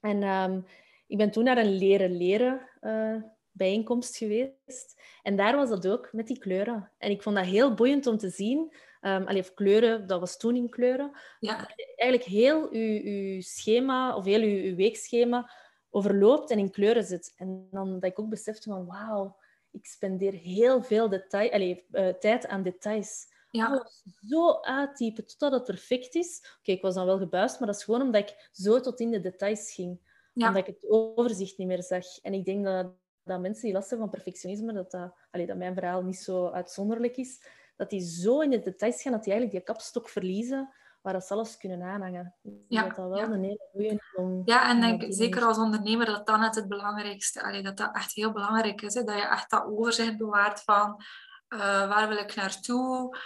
[0.00, 0.66] En um,
[1.06, 3.22] ik ben toen naar een leren leren uh,
[3.54, 5.02] bijeenkomst geweest.
[5.22, 6.90] En daar was dat ook, met die kleuren.
[6.98, 8.74] En ik vond dat heel boeiend om te zien.
[9.00, 11.10] Um, allee, of kleuren, dat was toen in kleuren.
[11.38, 11.70] Ja.
[11.96, 15.50] Eigenlijk heel uw, uw schema, of heel uw, uw weekschema
[15.90, 17.32] overloopt en in kleuren zit.
[17.36, 19.36] En dan dat ik ook besefte van, wauw,
[19.70, 23.32] ik spendeer heel veel detail, allee, uh, tijd aan details.
[23.50, 23.66] Ja.
[23.66, 26.56] Alles zo uittypen totdat het perfect is.
[26.58, 29.10] Oké, ik was dan wel gebuist, maar dat is gewoon omdat ik zo tot in
[29.10, 29.98] de details ging.
[30.32, 30.48] Ja.
[30.48, 32.18] Omdat ik het overzicht niet meer zag.
[32.22, 32.86] En ik denk dat
[33.24, 36.48] dat mensen die last hebben van perfectionisme, dat, dat, allee, dat mijn verhaal niet zo
[36.48, 40.74] uitzonderlijk is, dat die zo in de details gaan dat die eigenlijk die kapstok verliezen
[41.04, 42.34] waar dat ze alles kunnen aanhangen.
[42.68, 43.24] Ja, dat dat wel ja.
[43.24, 44.42] een hele goede om...
[44.44, 48.14] Ja, en denk zeker als ondernemer dat dat net het belangrijkste allee, dat dat echt
[48.14, 48.94] heel belangrijk is.
[48.94, 49.02] Hè?
[49.02, 51.02] Dat je echt dat overzicht bewaart van
[51.48, 53.18] eh, waar wil ik naartoe.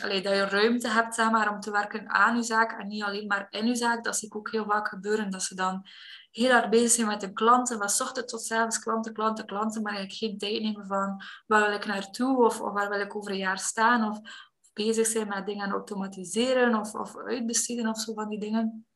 [0.00, 3.02] Allee, dat je ruimte hebt zeg maar, om te werken aan je zaak en niet
[3.02, 4.04] alleen maar in je zaak.
[4.04, 5.86] Dat zie ik ook heel vaak gebeuren, dat ze dan
[6.32, 9.82] heel hard bezig zijn met hun klanten, van 's ochtends tot avonds klanten, klanten, klanten,
[9.82, 13.16] maar eigenlijk geen tijd nemen van waar wil ik naartoe of, of waar wil ik
[13.16, 14.18] over een jaar staan of,
[14.60, 18.86] of bezig zijn met dingen automatiseren of, of uitbesteden of zo van die dingen.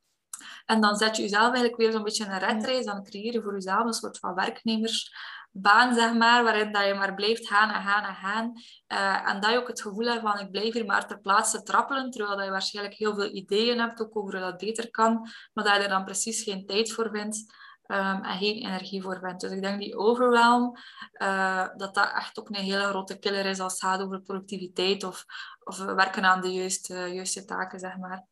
[0.66, 2.84] En dan zet je jezelf eigenlijk weer zo'n beetje in een redrace.
[2.84, 7.14] Dan creëer je voor jezelf een soort van werknemersbaan, zeg maar, waarin dat je maar
[7.14, 8.52] blijft gaan en gaan en gaan.
[8.88, 11.62] Uh, en dat je ook het gevoel hebt van, ik blijf hier maar ter plaatse
[11.62, 15.28] trappelen, terwijl dat je waarschijnlijk heel veel ideeën hebt, ook over hoe dat beter kan,
[15.52, 17.64] maar dat je er dan precies geen tijd voor vindt.
[17.88, 19.40] Um, en geen energie voor vindt.
[19.40, 20.76] Dus ik denk die overwhelm,
[21.22, 25.04] uh, dat dat echt ook een hele grote killer is als het gaat over productiviteit
[25.04, 25.24] of,
[25.64, 28.26] of werken aan de juiste, juiste taken, zeg maar.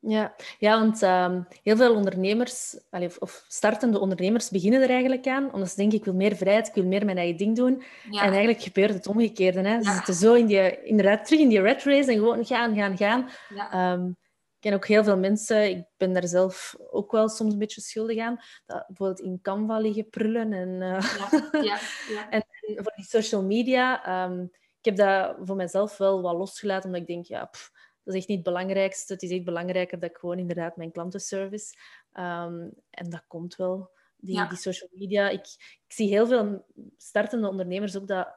[0.00, 5.52] Ja, ja want um, heel veel ondernemers, of, of, startende ondernemers, beginnen er eigenlijk aan,
[5.52, 7.82] omdat ze denken, ik wil meer vrijheid, ik wil meer mijn eigen ding doen.
[8.10, 8.22] Ja.
[8.22, 9.60] En eigenlijk gebeurt het omgekeerde.
[9.60, 9.82] Hè?
[9.82, 9.94] Ze Ja.
[9.94, 13.28] zitten zo in die, inderdaad terug in die red race en gewoon gaan, gaan, gaan.
[13.54, 13.92] Ja.
[13.92, 14.16] Um,
[14.60, 17.80] ik ken ook heel veel mensen, ik ben daar zelf ook wel soms een beetje
[17.80, 20.52] schuldig aan, dat bijvoorbeeld in Canva liggen prullen.
[20.52, 21.16] En, uh,
[21.50, 22.30] Ja, ja, ja.
[22.30, 26.84] en, en voor die social media, um, ik heb dat voor mezelf wel wat losgelaten,
[26.84, 27.70] omdat ik denk, ja, pff,
[28.10, 29.12] dat is echt niet het belangrijkste.
[29.12, 31.74] Het is echt belangrijker dat ik gewoon inderdaad mijn klantenservice...
[32.14, 34.48] Um, en dat komt wel, die, Ja.
[34.48, 35.28] die social media.
[35.28, 35.46] Ik,
[35.86, 36.64] ik zie heel veel
[36.96, 38.28] startende ondernemers ook dat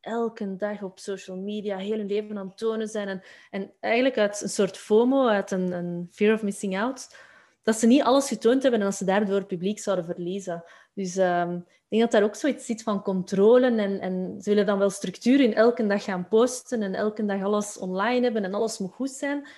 [0.00, 3.08] elke dag op social media heel hun leven aan het tonen zijn.
[3.08, 7.16] En, en eigenlijk uit een soort FOMO, uit een, een fear of missing out,
[7.62, 10.64] dat ze niet alles getoond hebben en dat ze daardoor het publiek zouden verliezen.
[10.94, 14.66] Dus um, ik denk dat daar ook zoiets zit van controle en, en ze willen
[14.66, 18.54] dan wel structuur in elke dag gaan posten en elke dag alles online hebben en
[18.54, 19.48] alles moet goed zijn.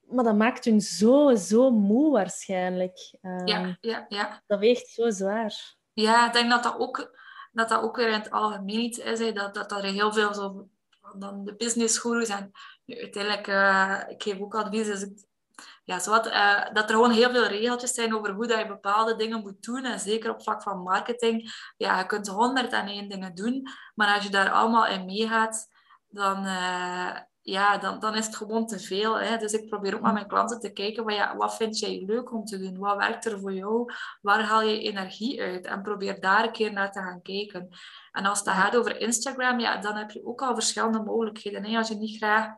[0.00, 3.14] Maar dat maakt hun zo, zo moe waarschijnlijk.
[3.22, 4.42] Um, Ja, ja, ja.
[4.46, 5.76] Dat weegt zo zwaar.
[5.92, 7.18] Ja, ik denk dat dat ook,
[7.52, 9.18] dat dat ook weer in het algemeen iets is.
[9.18, 10.68] Hè, dat, dat er heel veel zo
[11.00, 12.50] van de business en
[12.84, 15.24] nu, uiteindelijk, uh, ik geef ook advies, dus ik,
[15.84, 19.16] ja, zowat, uh, dat er gewoon heel veel regeltjes zijn over hoe dat je bepaalde
[19.16, 19.84] dingen moet doen.
[19.84, 21.52] En zeker op vlak van marketing.
[21.76, 25.68] Ja, je kunt 101 dingen doen, maar als je daar allemaal in meegaat,
[26.08, 29.20] dan, uh, ja, dan, dan is het gewoon te veel.
[29.20, 29.36] Hè?
[29.36, 32.32] Dus ik probeer ook met mijn klanten te kijken, van, ja, wat vind jij leuk
[32.32, 32.78] om te doen?
[32.78, 33.92] Wat werkt er voor jou?
[34.20, 35.66] Waar haal je energie uit?
[35.66, 37.68] En probeer daar een keer naar te gaan kijken.
[38.12, 41.64] En als het gaat over Instagram, ja, dan heb je ook al verschillende mogelijkheden.
[41.64, 41.76] Hè?
[41.76, 42.54] Als je niet graag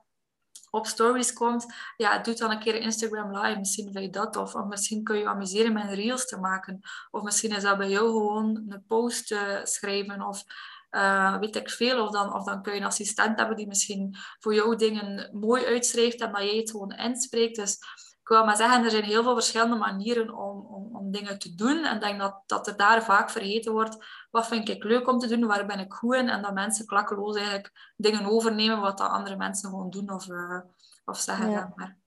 [0.74, 3.58] op stories komt, ja, doe dan een keer Instagram live.
[3.58, 4.36] Misschien vind je dat.
[4.36, 6.80] Of, of misschien kun je amuseren met reels te maken.
[7.10, 10.22] Of misschien is dat bij jou gewoon een post uh, schrijven.
[10.22, 10.44] Of
[10.90, 12.04] uh, weet ik veel.
[12.04, 15.64] Of dan, of dan kun je een assistent hebben die misschien voor jou dingen mooi
[15.64, 17.56] uitschrijft en dat jij het gewoon inspreekt.
[17.56, 17.78] Dus
[18.24, 21.54] ik wil maar zeggen, er zijn heel veel verschillende manieren om, om, om dingen te
[21.54, 21.84] doen.
[21.84, 24.04] En ik denk dat, dat er daar vaak vergeten wordt.
[24.30, 25.46] Wat vind ik leuk om te doen?
[25.46, 26.28] Waar ben ik goed in?
[26.28, 30.60] En dat mensen klakkeloos eigenlijk dingen overnemen wat dat andere mensen gewoon doen of, uh,
[31.04, 31.50] of zeggen.
[31.50, 31.72] Ja.
[31.76, 31.98] Maar.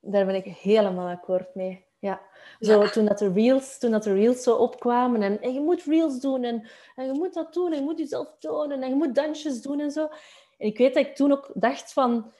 [0.00, 1.86] Daar ben ik helemaal akkoord mee.
[1.98, 2.20] Ja.
[2.60, 2.90] Zo, ja.
[2.90, 6.20] Toen, dat de reels, toen dat de reels zo opkwamen en, en je moet reels
[6.20, 9.14] doen en, en je moet dat doen en je moet jezelf tonen en je moet
[9.14, 10.08] dansjes doen en zo.
[10.58, 12.32] En ik weet dat ik toen ook dacht van,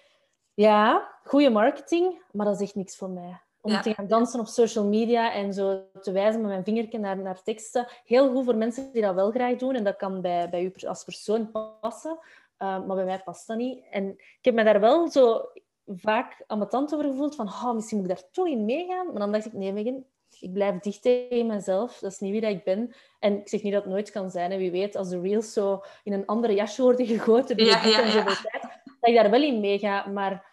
[0.61, 3.41] ja, goede marketing, maar dat is echt niks voor mij.
[3.61, 7.19] om te gaan dansen op social media en zo te wijzen met mijn vingertje naar,
[7.19, 7.87] naar teksten.
[8.05, 9.75] Heel goed voor mensen die dat wel graag doen.
[9.75, 12.19] En dat kan bij, bij u als persoon passen.
[12.59, 13.85] Uh, maar bij mij past dat niet.
[13.91, 15.49] En ik heb me daar wel zo
[15.87, 17.35] vaak tand over gevoeld.
[17.35, 19.07] Van, oh, misschien moet ik daar toch in meegaan.
[19.07, 20.05] Maar dan dacht ik, nee Megan,
[20.41, 21.99] ik blijf dicht tegen mezelf.
[21.99, 22.95] Dat is niet wie dat ik ben.
[23.19, 24.51] En ik zeg niet dat het nooit kan zijn.
[24.51, 28.01] En wie weet, als de reels zo in een andere jasje worden gegoten ja, ja,
[28.01, 28.25] ja.
[28.25, 28.63] tijd,
[29.01, 30.07] dat ik daar wel in meega.
[30.07, 30.50] Maar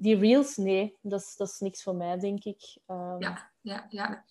[0.00, 2.76] die reels, nee, dat is, dat is niks voor mij, denk ik.
[2.86, 4.24] Um, ja, ja, ja.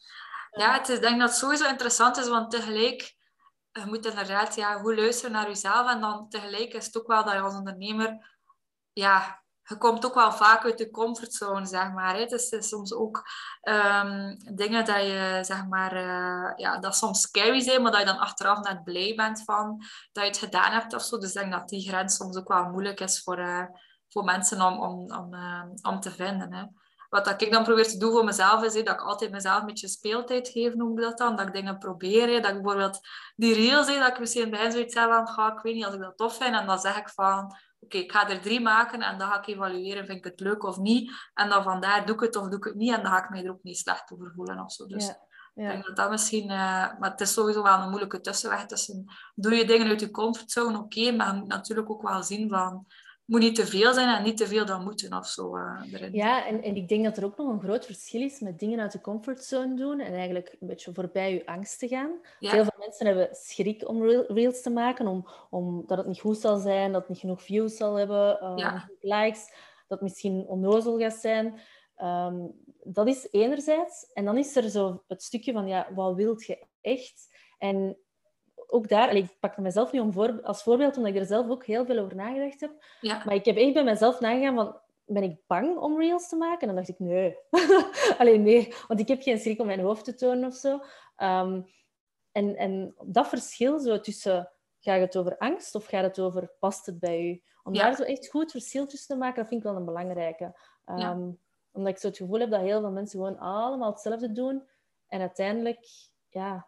[0.51, 3.15] Ja, het is, ik denk dat het sowieso interessant is, want tegelijk,
[3.71, 5.89] je moet inderdaad ja, goed luisteren naar jezelf.
[5.89, 8.37] En dan tegelijk is het ook wel dat je als ondernemer,
[8.93, 12.17] ja, je komt ook wel vaak uit de comfortzone, zeg maar.
[12.17, 13.23] Het is, soms ook
[13.61, 18.05] um, dingen dat je, zeg maar, uh, ja, dat soms scary zijn, maar dat je
[18.05, 21.17] dan achteraf net blij bent van dat je het gedaan hebt of zo.
[21.17, 23.65] Dus ik denk dat die grens soms ook wel moeilijk is voor, uh,
[24.15, 26.53] voor mensen om, om, om, uh, om te vinden.
[26.53, 26.63] Hè.
[27.09, 29.59] Wat dat ik dan probeer te doen voor mezelf is hè, dat ik altijd mezelf
[29.59, 31.35] een beetje speeltijd geef, noem ik dat dan.
[31.35, 32.27] Dat ik dingen probeer.
[32.27, 32.39] Hè.
[32.39, 32.99] Dat ik bijvoorbeeld
[33.35, 35.93] die reels, hè, dat ik misschien bij zoiets zeg van, ga, ik weet niet als
[35.93, 36.55] ik dat tof vind.
[36.55, 39.47] En dan zeg ik van, oké, ik ga er drie maken en dan ga ik
[39.47, 41.11] evalueren, vind ik het leuk of niet.
[41.33, 42.93] En dan vandaar doe ik het of doe ik het niet.
[42.93, 44.85] En dan ga ik mij er ook niet slecht over voelen of zo.
[44.85, 45.13] Dus ja,
[45.53, 46.43] ik denk dat dat misschien...
[46.43, 46.57] Uh,
[46.99, 49.05] maar het is sowieso wel een moeilijke tussenweg tussen...
[49.35, 52.85] Doe je dingen uit je comfortzone, oké, maar je moet natuurlijk ook wel zien van
[53.25, 55.57] moet niet te veel zijn en niet te veel dan moeten of zo.
[55.57, 56.13] Uh, erin.
[56.13, 58.79] Ja, en, en ik denk dat er ook nog een groot verschil is met dingen
[58.79, 62.11] uit de comfortzone doen en eigenlijk een beetje voorbij je angst te gaan.
[62.39, 66.37] Veel van mensen hebben schrik om reels te maken, om, om dat het niet goed
[66.37, 69.49] zal zijn, dat het niet genoeg views zal hebben, uh, likes,
[69.87, 71.59] dat het misschien onnozel gaat zijn.
[72.03, 74.11] Um, dat is enerzijds.
[74.13, 77.35] En dan is er zo het stukje van, ja, wat wilt je echt?
[77.57, 77.97] En
[78.75, 81.49] ook daar, allee, ik pak mezelf nu om voor, als voorbeeld, omdat ik er zelf
[81.49, 82.71] ook heel veel over nagedacht heb.
[83.01, 83.21] Ja.
[83.25, 86.59] Maar ik heb echt bij mezelf nagegaan van, ben ik bang om reels te maken?
[86.59, 87.37] En dan dacht ik, nee.
[88.19, 90.79] Alleen nee, want ik heb geen schrik om mijn hoofd te tonen of zo.
[91.15, 91.61] Ehm,
[92.31, 96.85] en, en dat verschil zo tussen, gaat het over angst of gaat het over, past
[96.85, 97.43] het bij u?
[97.63, 100.59] Om daar zo echt goed verschil tussen te maken, dat vind ik wel een belangrijke.
[100.85, 101.39] Um,
[101.71, 104.67] Omdat ik zo het gevoel heb dat heel veel mensen gewoon allemaal hetzelfde doen.
[105.07, 105.87] En uiteindelijk,
[106.29, 106.67] ja,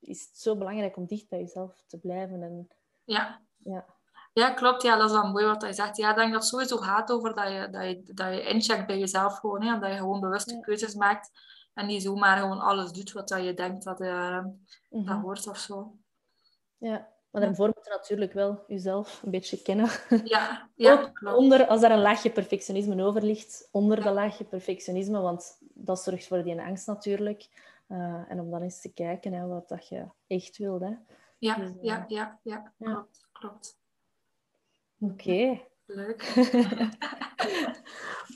[0.00, 2.42] is het zo belangrijk om dicht bij jezelf te blijven.
[2.42, 2.68] En,
[3.04, 3.40] ja.
[3.56, 3.86] ja.
[4.32, 4.82] Ja, klopt.
[4.82, 5.96] Ja, dat is wel mooi wat hij zegt.
[5.96, 8.86] Ja, ik denk dat het sowieso gaat over dat je, dat je, dat je incheckt
[8.86, 9.62] bij jezelf gewoon.
[9.62, 11.30] Hè, dat je gewoon bewuste keuzes maakt.
[11.74, 14.44] En niet zomaar gewoon alles doet wat dat je denkt dat, uh,
[14.88, 15.20] dat mhm.
[15.20, 15.94] hoort of zo.
[16.76, 19.88] Ja, maar daarvoor moet je natuurlijk wel jezelf een beetje kennen.
[20.24, 21.36] Ja, ja klopt.
[21.36, 26.26] onder, als daar een laagje perfectionisme over ligt, onder de laagje perfectionisme, want dat zorgt
[26.26, 27.48] voor die angst natuurlijk.
[27.92, 30.80] Uh, en om dan eens te kijken hè, wat dat je echt wilt.
[30.80, 30.94] Hè.
[31.38, 33.28] Ja, dus, uh, ja, ja, ja, klopt.
[33.32, 33.78] klopt.
[34.98, 35.12] Oké.
[35.12, 35.68] Okay.
[35.86, 36.22] Leuk.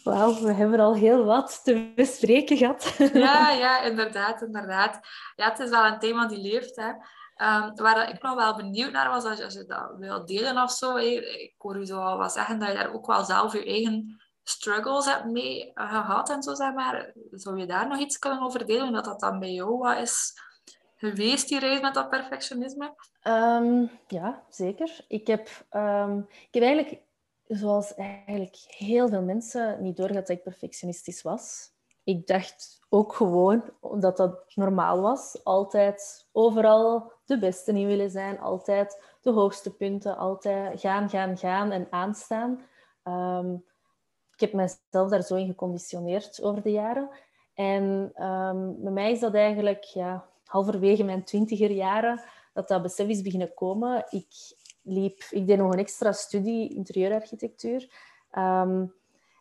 [0.05, 2.95] Wauw, we hebben al heel wat te bespreken gehad.
[3.13, 5.01] ja, ja, inderdaad, inderdaad.
[5.37, 6.77] Ja, het is wel een thema die leeft.
[6.77, 6.89] Hè.
[6.89, 10.63] Um, waar ik nog wel benieuwd naar was, als je, als je dat wil delen
[10.63, 10.97] of zo.
[10.97, 14.24] Ik hoor u zo al wat zeggen dat je daar ook wel zelf je eigen
[14.45, 17.13] struggles hebt mee eh, gehad en zo, zeg maar.
[17.31, 18.93] Zou je daar nog iets kunnen over delen?
[18.93, 20.33] Dat dat dan bij jou wat is
[20.97, 22.95] geweest, die reis met dat perfectionisme?
[23.23, 25.05] Um, ja, zeker.
[25.09, 27.01] Ik heb, um, ik heb eigenlijk,
[27.47, 31.73] zoals eigenlijk heel veel mensen, niet doorgehad dat ik perfectionistisch was.
[32.05, 35.45] Ik dacht ook gewoon dat dat normaal was.
[35.45, 38.41] Altijd overal de beste in willen zijn.
[38.41, 40.17] Altijd de hoogste punten.
[40.17, 42.63] Altijd gaan, gaan, gaan en aanstaan.
[43.05, 43.65] Um,
[44.35, 47.11] ik heb mezelf daar zo in geconditioneerd over de jaren.
[47.55, 53.09] En um, bij mij is dat eigenlijk ja, halverwege mijn twintiger jaren dat dat besef
[53.09, 54.07] is beginnen komen.
[54.11, 54.27] Ik,
[54.83, 57.89] liep, ik deed nog een extra studie interieurarchitectuur.
[58.39, 58.95] Um,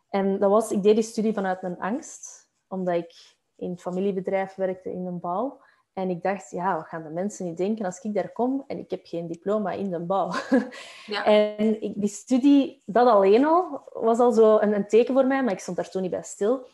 [0.10, 4.56] en dat was, ik deed die studie vanuit mijn angst, omdat ik in het familiebedrijf
[4.56, 5.62] werkte in de bouw.
[5.94, 8.78] En ik dacht, ja, wat gaan de mensen niet denken als ik daar kom en
[8.78, 10.32] ik heb geen diploma in de bouw?
[11.06, 11.26] Ja.
[11.26, 15.44] En ik, die studie, dat alleen al, was al zo een, een, teken voor mij,
[15.44, 16.68] maar ik stond daar toen niet bij stil.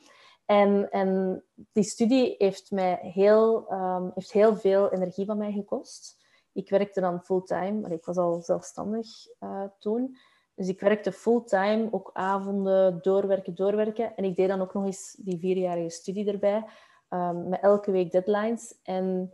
[0.46, 6.18] En, en die studie heeft mij heel, um, heeft heel veel energie van mij gekost.
[6.54, 9.08] Ik werkte dan fulltime, maar ik was al zelfstandig
[9.40, 10.18] uh, toen.
[10.56, 14.16] Dus ik werkte fulltime, ook avonden, doorwerken, doorwerken.
[14.16, 16.66] En ik deed dan ook nog eens die vierjarige studie erbij.
[17.10, 18.76] Um, met elke week deadlines.
[18.84, 19.34] En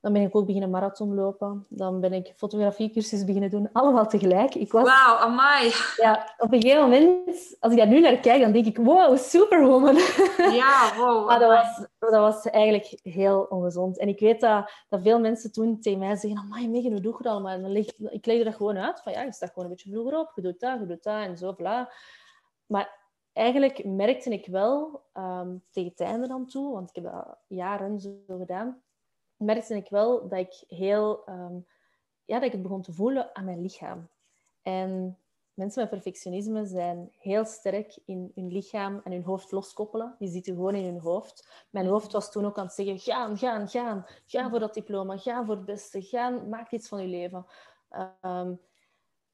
[0.00, 1.66] dan ben ik ook beginnen marathon lopen.
[1.68, 3.68] Dan ben ik fotografiecursus beginnen doen.
[3.72, 4.54] Allemaal tegelijk.
[4.54, 4.82] Ik was...
[4.82, 5.72] Wauw, amai.
[5.96, 9.16] Ja, op een gegeven moment, als ik daar nu naar kijk, dan denk ik, wow,
[9.18, 9.96] superwoman.
[10.62, 11.26] Ja, wow.
[11.26, 13.98] maar dat was, dat was eigenlijk heel ongezond.
[13.98, 17.14] En ik weet dat, dat veel mensen toen tegen mij zeggen, amai Megan, hoe doe
[17.16, 17.52] je dat allemaal?
[17.52, 19.00] En dan leg, ik leg dat gewoon uit.
[19.02, 20.32] Van ja, je staat gewoon een beetje vroeger op.
[20.34, 21.92] Je doet dat, je doet dat en zo, bla.
[22.66, 22.99] Maar
[23.40, 28.00] eigenlijk merkte ik wel, ehm, tegen het einde dan toe, want ik heb dat jaren
[28.00, 28.82] zo gedaan,
[29.36, 31.24] merkte ik wel dat ik heel...
[31.24, 31.58] Ehm,
[32.24, 34.08] ja, dat ik het begon te voelen aan mijn lichaam.
[34.62, 35.18] En
[35.54, 40.14] mensen met perfectionisme zijn heel sterk in hun lichaam en hun hoofd loskoppelen.
[40.18, 41.66] Die zitten gewoon in hun hoofd.
[41.70, 44.06] Mijn hoofd was toen ook aan het zeggen, gaan, gaan, gaan.
[44.26, 47.46] Ga voor dat diploma, ga voor het beste, gaan, maak iets van je leven.
[47.88, 48.54] Ehm,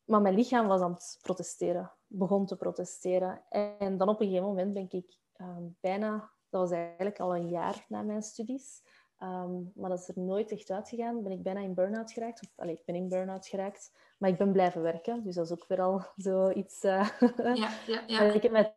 [0.07, 3.43] maar mijn lichaam was aan het protesteren, begon te protesteren.
[3.49, 7.49] En dan op een gegeven moment ben ik ehm, bijna, dat was eigenlijk al een
[7.49, 8.83] jaar na mijn studies,
[9.19, 11.23] Ehm, maar dat is er nooit echt uitgegaan.
[11.23, 12.43] Ben ik bijna in burn-out geraakt.
[12.43, 13.93] Of, allez, ik ben in burn-out geraakt.
[14.19, 15.25] Maar ik ben blijven werken.
[15.25, 16.85] Dus dat is ook weer al zoiets...
[16.85, 18.21] Uh, ja, ja, ja.
[18.35, 18.75] ik heb met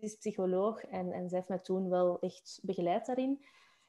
[0.00, 3.44] is psycholoog en, en zij heeft mij toen wel echt begeleid daarin.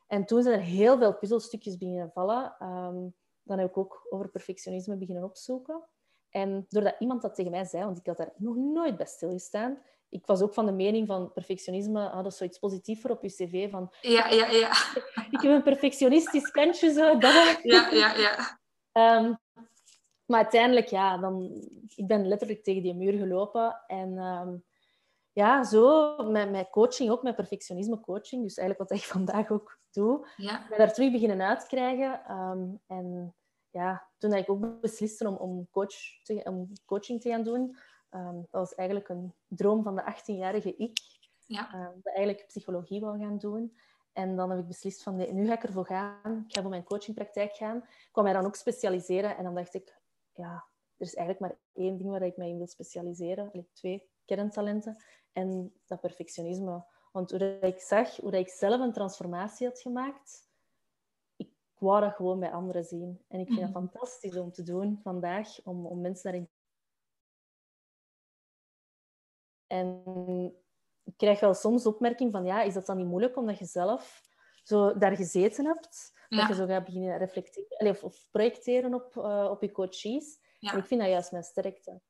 [0.08, 2.56] En toen zijn er heel veel puzzelstukjes beginnen vallen.
[2.60, 5.83] Um, dan heb ik ook over perfectionisme beginnen opzoeken.
[6.29, 9.81] En doordat iemand dat tegen mij zei, want ik had daar nog nooit bij stilgestaan,
[10.13, 13.23] ik was ook van de mening van perfectionisme, ah, dat is zoiets positiefs voor op
[13.23, 13.69] je cv.
[13.69, 14.71] Van, ja, ja, ja.
[15.31, 17.17] Ik heb een perfectionistisch kantje, zo.
[17.17, 17.59] Dat.
[17.63, 18.59] Ja, ja, ja.
[19.17, 19.39] Um,
[20.29, 21.63] maar uiteindelijk, ja, dan,
[21.95, 23.83] ik ben letterlijk tegen die muur gelopen.
[23.87, 24.63] En um,
[25.34, 29.79] ja, zo met, met coaching, ook met perfectionisme coaching, dus eigenlijk wat ik vandaag ook
[29.91, 30.65] doe, ja.
[30.69, 32.31] ben daar terug beginnen uitkrijgen.
[32.31, 33.36] Um, en
[33.69, 37.75] ja, toen ik ook besliste om, om, coach te, om coaching te gaan doen,
[38.15, 40.99] Um, dat was eigenlijk een droom van de 18-jarige ik.
[41.45, 41.73] Ja.
[41.73, 43.77] Um, dat eigenlijk psychologie wou gaan doen.
[44.13, 46.43] En dan heb ik beslist van, nee, nu ga ik ervoor gaan.
[46.47, 47.77] Ik ga voor mijn coachingpraktijk gaan.
[47.77, 49.38] Ik kwam mij dan ook specialiseren.
[49.38, 49.99] En dan dacht ik,
[50.34, 50.53] ja,
[50.97, 53.51] er is eigenlijk maar één ding waar ik mij in wil specialiseren.
[53.51, 55.03] Allee, twee kerntalenten.
[55.32, 56.86] En dat perfectionisme.
[57.11, 60.49] Want hoe ik zag, hoe ik zelf een transformatie had gemaakt,
[61.36, 63.24] ik wou dat gewoon bij anderen zien.
[63.28, 63.80] En ik vind het mhm.
[63.80, 66.49] fantastisch om te doen vandaag, om, om mensen daarin
[69.74, 70.03] En
[71.03, 74.21] ik krijg wel soms opmerking van, ja, is dat dan niet moeilijk omdat je zelf
[74.63, 76.11] zo daar gezeten hebt?
[76.30, 80.39] Dat je zo gaat beginnen reflecteren of, of projecteren op, uh, op je coaches.
[80.59, 82.01] En ik vind dat juist mijn sterkte.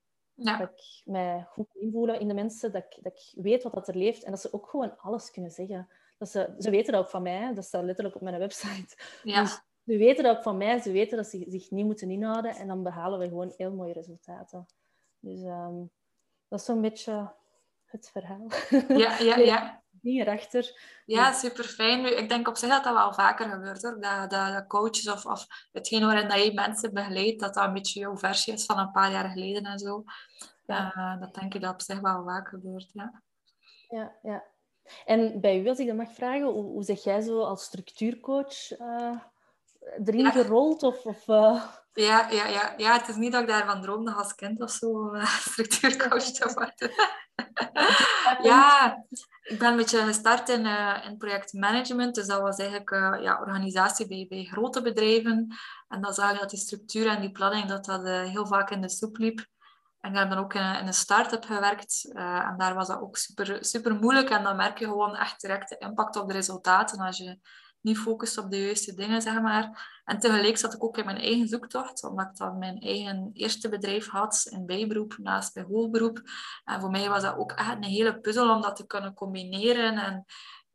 [0.44, 0.58] Ja.
[0.58, 3.88] Dat ik mij goed invoelen in de mensen, dat ik, dat ik weet wat dat
[3.88, 5.90] er leeft en dat ze ook gewoon alles kunnen zeggen.
[6.18, 8.98] Dat ze, ze weten dat ook van mij, dat staat letterlijk op mijn website.
[9.24, 9.42] Ja.
[9.42, 12.56] Dus ze weten dat ook van mij, ze weten dat ze zich niet moeten inhouden
[12.56, 14.66] en dan behalen we gewoon heel mooie resultaten.
[15.20, 15.92] Dus um,
[16.48, 17.34] dat is zo'n beetje
[17.86, 18.48] het verhaal.
[18.88, 19.82] Ja, ja, ja.
[21.06, 22.18] Ja, super fijn.
[22.18, 24.02] Ik denk op zich dat dat wel vaker gebeurt hoor.
[24.02, 28.00] Dat, dat, coaches of, of hetgeen waarin dat je mensen begeleidt, dat dat een beetje
[28.00, 30.04] jouw versie is van een paar jaar geleden en zo.
[30.66, 30.96] Ja.
[30.96, 32.90] Uh, dat denk ik dat op zich wel vaak gebeurt.
[32.94, 33.22] Ja,
[33.90, 34.16] ja.
[34.22, 34.44] ja.
[35.06, 38.80] En bij u, als ik dat mag vragen, hoe, hoe zeg jij zo als structuurcoach
[38.80, 39.20] uh,
[40.06, 40.84] erin gerold?
[40.84, 41.64] Of, of uh...
[41.94, 45.14] Ja, ja, ja, ja, het is niet dat ik daarvan droomde als kind of zo
[45.14, 46.92] uh, structuurcoach te worden.
[48.50, 48.98] ja,
[49.44, 52.16] ik ben een beetje gestart in, uh, in projectmanagement.
[52.16, 52.90] Dus dat was eigenlijk
[53.22, 55.56] ja, organisatie bij, bij grote bedrijven.
[55.88, 58.82] En dan zag je dat die structuur en die planning dat dat heel vaak in
[58.82, 59.46] de soep liep.
[60.00, 62.10] En ik heb dan ook in, in een start-up gewerkt.
[62.14, 64.30] en daar was dat ook super, super moeilijk.
[64.30, 67.40] En dan merk je gewoon echt direct de impact op de resultaten als je
[67.84, 69.92] niet focust op de juiste dingen, zeg maar.
[70.06, 73.70] En tegelijk zat ik ook in mijn eigen zoektocht, omdat ik dan mijn eigen eerste
[73.70, 76.22] bedrijf had in bijberoep naast bij hoogberoep.
[76.64, 79.98] En voor mij was dat ook echt een hele puzzel om dat te kunnen combineren.
[79.98, 80.26] En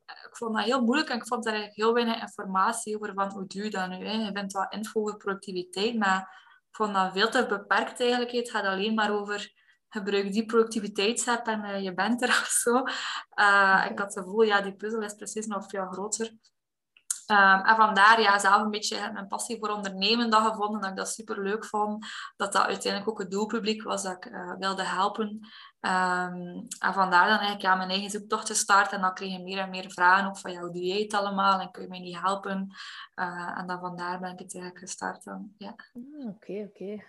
[0.05, 3.31] ik vond dat heel moeilijk en ik vond daar eigenlijk heel weinig informatie over van
[3.31, 4.07] hoe doe je dat nu.
[4.07, 4.13] Hè?
[4.13, 6.21] Je vindt wat info over productiviteit, maar
[6.69, 8.31] ik vond dat veel te beperkt eigenlijk.
[8.31, 9.53] Het gaat alleen maar over
[9.89, 12.77] gebruik die productiviteitsapp en uh, je bent er of zo.
[13.35, 16.33] Uh, ik had het gevoel, ja, die puzzel is precies nog veel groter.
[17.31, 20.97] Um, en vandaar ja, zelf een beetje mijn passie voor ondernemen dat gevonden, dat ik
[20.97, 22.07] dat super leuk vond.
[22.37, 25.29] Dat dat uiteindelijk ook het doelpubliek was dat ik uh, wilde helpen.
[25.81, 28.97] Um, en vandaar dan eigenlijk ja, mijn eigen zoektocht te starten.
[28.97, 31.83] En dan kreeg je meer en meer vragen ook van jij het allemaal en kun
[31.83, 32.71] je mij niet helpen?
[33.15, 35.25] Uh, en dan vandaar ben ik het eigenlijk gestart.
[35.59, 35.75] Ja.
[35.95, 37.05] Ah, oké, oké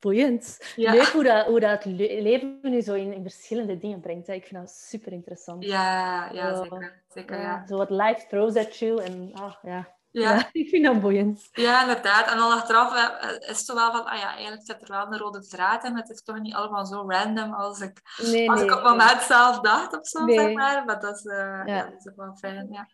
[0.00, 0.72] boeiend.
[0.76, 4.26] Leuk hoe dat, hoe dat het leven nu zo in, in verschillende dingen brengt.
[4.26, 4.32] Hè.
[4.32, 5.64] Ik vind dat super interessant.
[5.64, 7.02] Ja, ja zeker.
[7.08, 7.66] zeker ja.
[7.66, 9.02] Zo wat life throws at you.
[9.02, 9.98] En, ah, ja.
[10.12, 10.48] Ja.
[10.52, 11.48] ik vind dat boeiend.
[11.52, 12.30] Ja, inderdaad.
[12.30, 15.18] En dan achteraf eh, is het wel van, ah ja, eigenlijk zit er wel een
[15.18, 15.96] rode draad in.
[15.96, 19.22] Het is toch niet allemaal zo random als ik, nee, als ik op het moment
[19.22, 20.84] zelf dacht of zo, zeg maar.
[20.84, 21.64] Maar dat is, uh, ja.
[21.66, 21.82] ja.
[21.82, 22.88] dat is wel fijn, ja.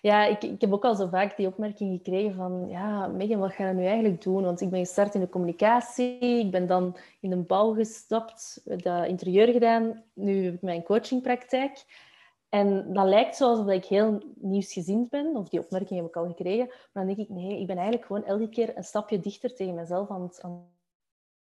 [0.00, 3.52] Ja, ik, ik heb ook al zo vaak die opmerking gekregen van, ja, Megan, wat
[3.52, 4.42] ga je nu eigenlijk doen?
[4.42, 9.06] Want ik ben gestart in de communicatie, ik ben dan in de bouw gestapt, dat
[9.06, 11.84] interieur gedaan, nu heb ik mijn coachingpraktijk.
[12.48, 16.66] En dat lijkt zoals ik heel nieuwsgezind ben, of die opmerking heb ik al gekregen.
[16.66, 19.74] Maar dan denk ik, nee, ik ben eigenlijk gewoon elke keer een stapje dichter tegen
[19.74, 20.22] mezelf aan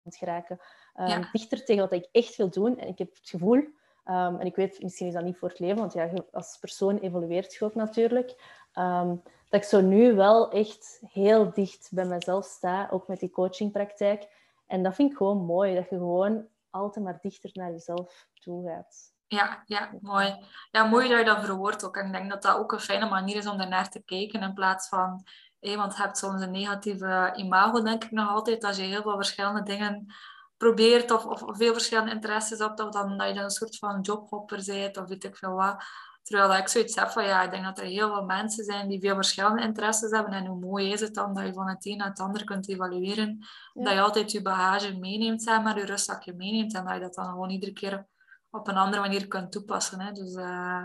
[0.03, 0.61] het, geraken.
[0.97, 2.79] Um, Dichter tegen wat ik echt wil doen.
[2.79, 3.57] En ik heb het gevoel,
[4.05, 6.99] um, en ik weet, misschien is dat niet voor het leven, want ja, als persoon
[6.99, 12.45] evolueert je ook natuurlijk, um, dat ik zo nu wel echt heel dicht bij mezelf
[12.45, 14.29] sta, ook met die coachingpraktijk.
[14.67, 18.69] En dat vind ik gewoon mooi, dat je gewoon altijd maar dichter naar jezelf toe
[18.69, 19.14] gaat.
[19.35, 20.35] Ja, ja, mooi.
[20.71, 21.97] Ja, mooi dat je dat verwoordt ook.
[21.97, 24.55] En ik denk dat dat ook een fijne manier is om daarnaar te kijken in
[24.55, 25.27] plaats van...
[25.61, 29.03] Hé, want je hebt soms een negatieve imago, denk ik nog altijd, als je heel
[29.03, 30.15] veel verschillende dingen
[30.57, 34.01] probeert of, of veel verschillende interesses hebt, of dan dat je dan een soort van
[34.01, 35.85] jobhopper bent, of weet ik veel wat.
[36.23, 38.89] Terwijl dat ik zoiets heb van, ja, ik denk dat er heel veel mensen zijn
[38.89, 40.33] die veel verschillende interesses hebben.
[40.33, 42.69] En hoe mooi is het dan dat je van het een naar het ander kunt
[42.69, 43.47] evalueren.
[43.73, 46.75] Dat je altijd je bagage meeneemt, zeg maar, je rustzakje meeneemt.
[46.75, 48.07] En dat je dat dan gewoon iedere keer
[48.55, 50.01] op een andere manier kunt toepassen.
[50.01, 50.13] Hè.
[50.13, 50.85] Dus uh,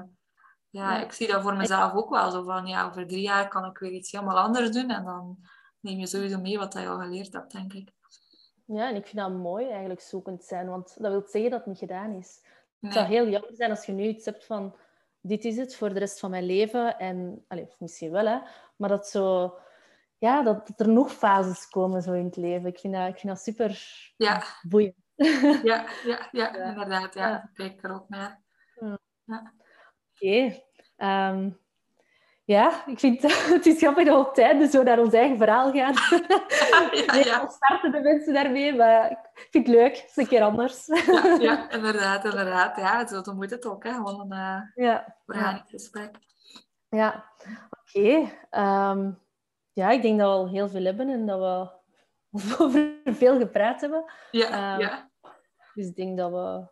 [0.70, 2.32] ja, ik zie dat voor mezelf ook wel.
[2.32, 4.90] Zo van, ja, over drie jaar kan ik weer iets helemaal anders doen.
[4.90, 5.38] En dan
[5.80, 7.92] neem je sowieso mee wat je al geleerd hebt, denk ik.
[8.66, 10.70] Ja, en ik vind dat mooi eigenlijk zoekend zijn.
[10.70, 12.46] Want dat wil zeggen dat het niet gedaan is.
[12.80, 14.76] Het zou heel jammer zijn als je nu iets hebt van...
[15.22, 16.98] Dit is het voor de rest van mijn leven.
[17.00, 18.40] En, allez, misschien wel, hè.
[18.76, 19.58] Maar dat zo...
[20.18, 22.70] Ja, dat, er nog fases komen zo in het leven.
[22.70, 23.84] Ik vind dat, ik vind dat super
[24.18, 24.44] ja.
[24.62, 24.96] boeiend.
[25.64, 27.14] Ja, ja, ja, inderdaad.
[27.14, 27.50] Ja, ja.
[27.54, 28.42] kijk er ook naar.
[29.26, 29.54] Ja.
[30.14, 30.62] Oké.
[30.98, 31.50] Ehm,
[32.46, 33.22] ja, ik vind
[33.56, 35.94] het is grappig dat we op tijd zo naar ons eigen verhaal gaan.
[37.06, 39.96] Ja, ja, starten de mensen daarmee, maar ik vind het leuk.
[39.98, 40.86] Het is een keer anders.
[40.86, 42.78] Ja, ja inderdaad, inderdaad.
[42.78, 43.84] Ja, zo moet het ook.
[43.84, 43.94] Hè.
[43.94, 45.16] Gewoon een uh, ja.
[45.26, 45.64] ja.
[45.68, 46.18] gesprek.
[46.90, 47.26] Ja,
[47.70, 48.30] oké.
[48.50, 49.12] Ehm,
[49.74, 51.78] ja, ik denk dat we al heel veel hebben en dat we
[52.64, 54.12] over veel gepraat hebben.
[54.32, 55.09] Ja, um, ja.
[55.74, 56.68] Dus ik denk dat we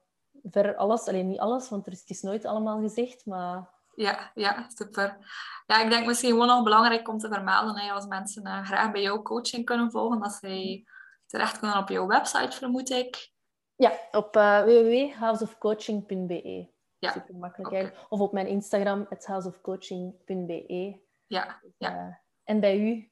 [0.49, 3.75] ver alles, alleen niet alles, want er is, het is nooit allemaal gezegd, maar...
[3.95, 5.17] Ja, ja, super.
[5.65, 8.91] Ja, ik denk misschien gewoon nog belangrijk om te vermelden, hè, als mensen uh, graag
[8.91, 10.87] bij jou coaching kunnen volgen, dat zij
[11.25, 13.31] terecht kunnen op jouw website, vermoed ik.
[13.75, 16.75] Ja, op uh, www.houseofcoaching.be.
[16.99, 17.11] Ja.
[17.11, 17.93] Super makkelijk okay.
[18.09, 20.99] Of op mijn Instagram, houseofcoaching.be.
[21.27, 21.95] Ja, ja.
[21.95, 23.11] Uh, en bij u?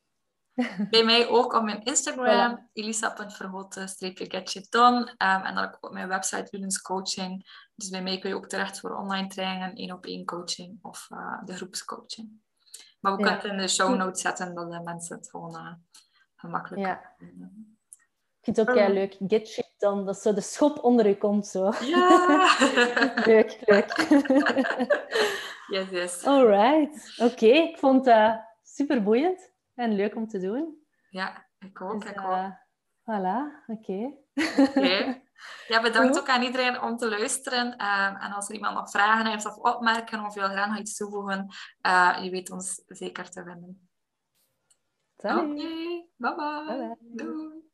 [0.89, 2.62] Bij mij ook op mijn Instagram, voilà.
[2.74, 4.97] elisa.verhoten-gadgeton.
[4.97, 7.45] Um, en dan ook op mijn website Ludens Coaching.
[7.76, 11.08] Dus bij mij kun je ook terecht voor online trainingen, één op één coaching of
[11.14, 12.30] uh, de groepscoaching.
[12.99, 15.74] Maar we kunnen het in de show notes zetten, dat de mensen het gewoon uh,
[16.36, 17.14] gemakkelijk ja.
[18.39, 19.18] Ik vind het ook heel leuk.
[19.28, 21.47] Get shit dan, dat zo de schop onder je komt.
[21.47, 21.72] Zo.
[21.82, 22.56] Ja!
[23.26, 24.08] leuk, leuk.
[25.68, 26.24] yes, yes.
[26.24, 27.14] Alright.
[27.18, 29.53] Oké, ik vond het super boeiend.
[29.76, 30.86] En leuk om te doen.
[31.10, 32.02] Ja, ik ook.
[32.02, 32.32] Dus, ik ook.
[32.32, 32.52] Uh,
[33.02, 33.92] voilà, oké.
[33.92, 34.66] Okay.
[34.68, 35.24] okay.
[35.68, 37.82] Ja, bedankt ook aan iedereen om te luisteren.
[37.82, 40.98] Uh, en als er iemand nog vragen heeft of opmerken of wil graag nog iets
[40.98, 41.48] toevoegen,
[41.88, 43.90] uh, je weet ons zeker te vinden.
[45.16, 46.10] Oké, okay.
[46.16, 46.36] bye.
[46.36, 46.96] bye, -bye.
[47.00, 47.74] Doei.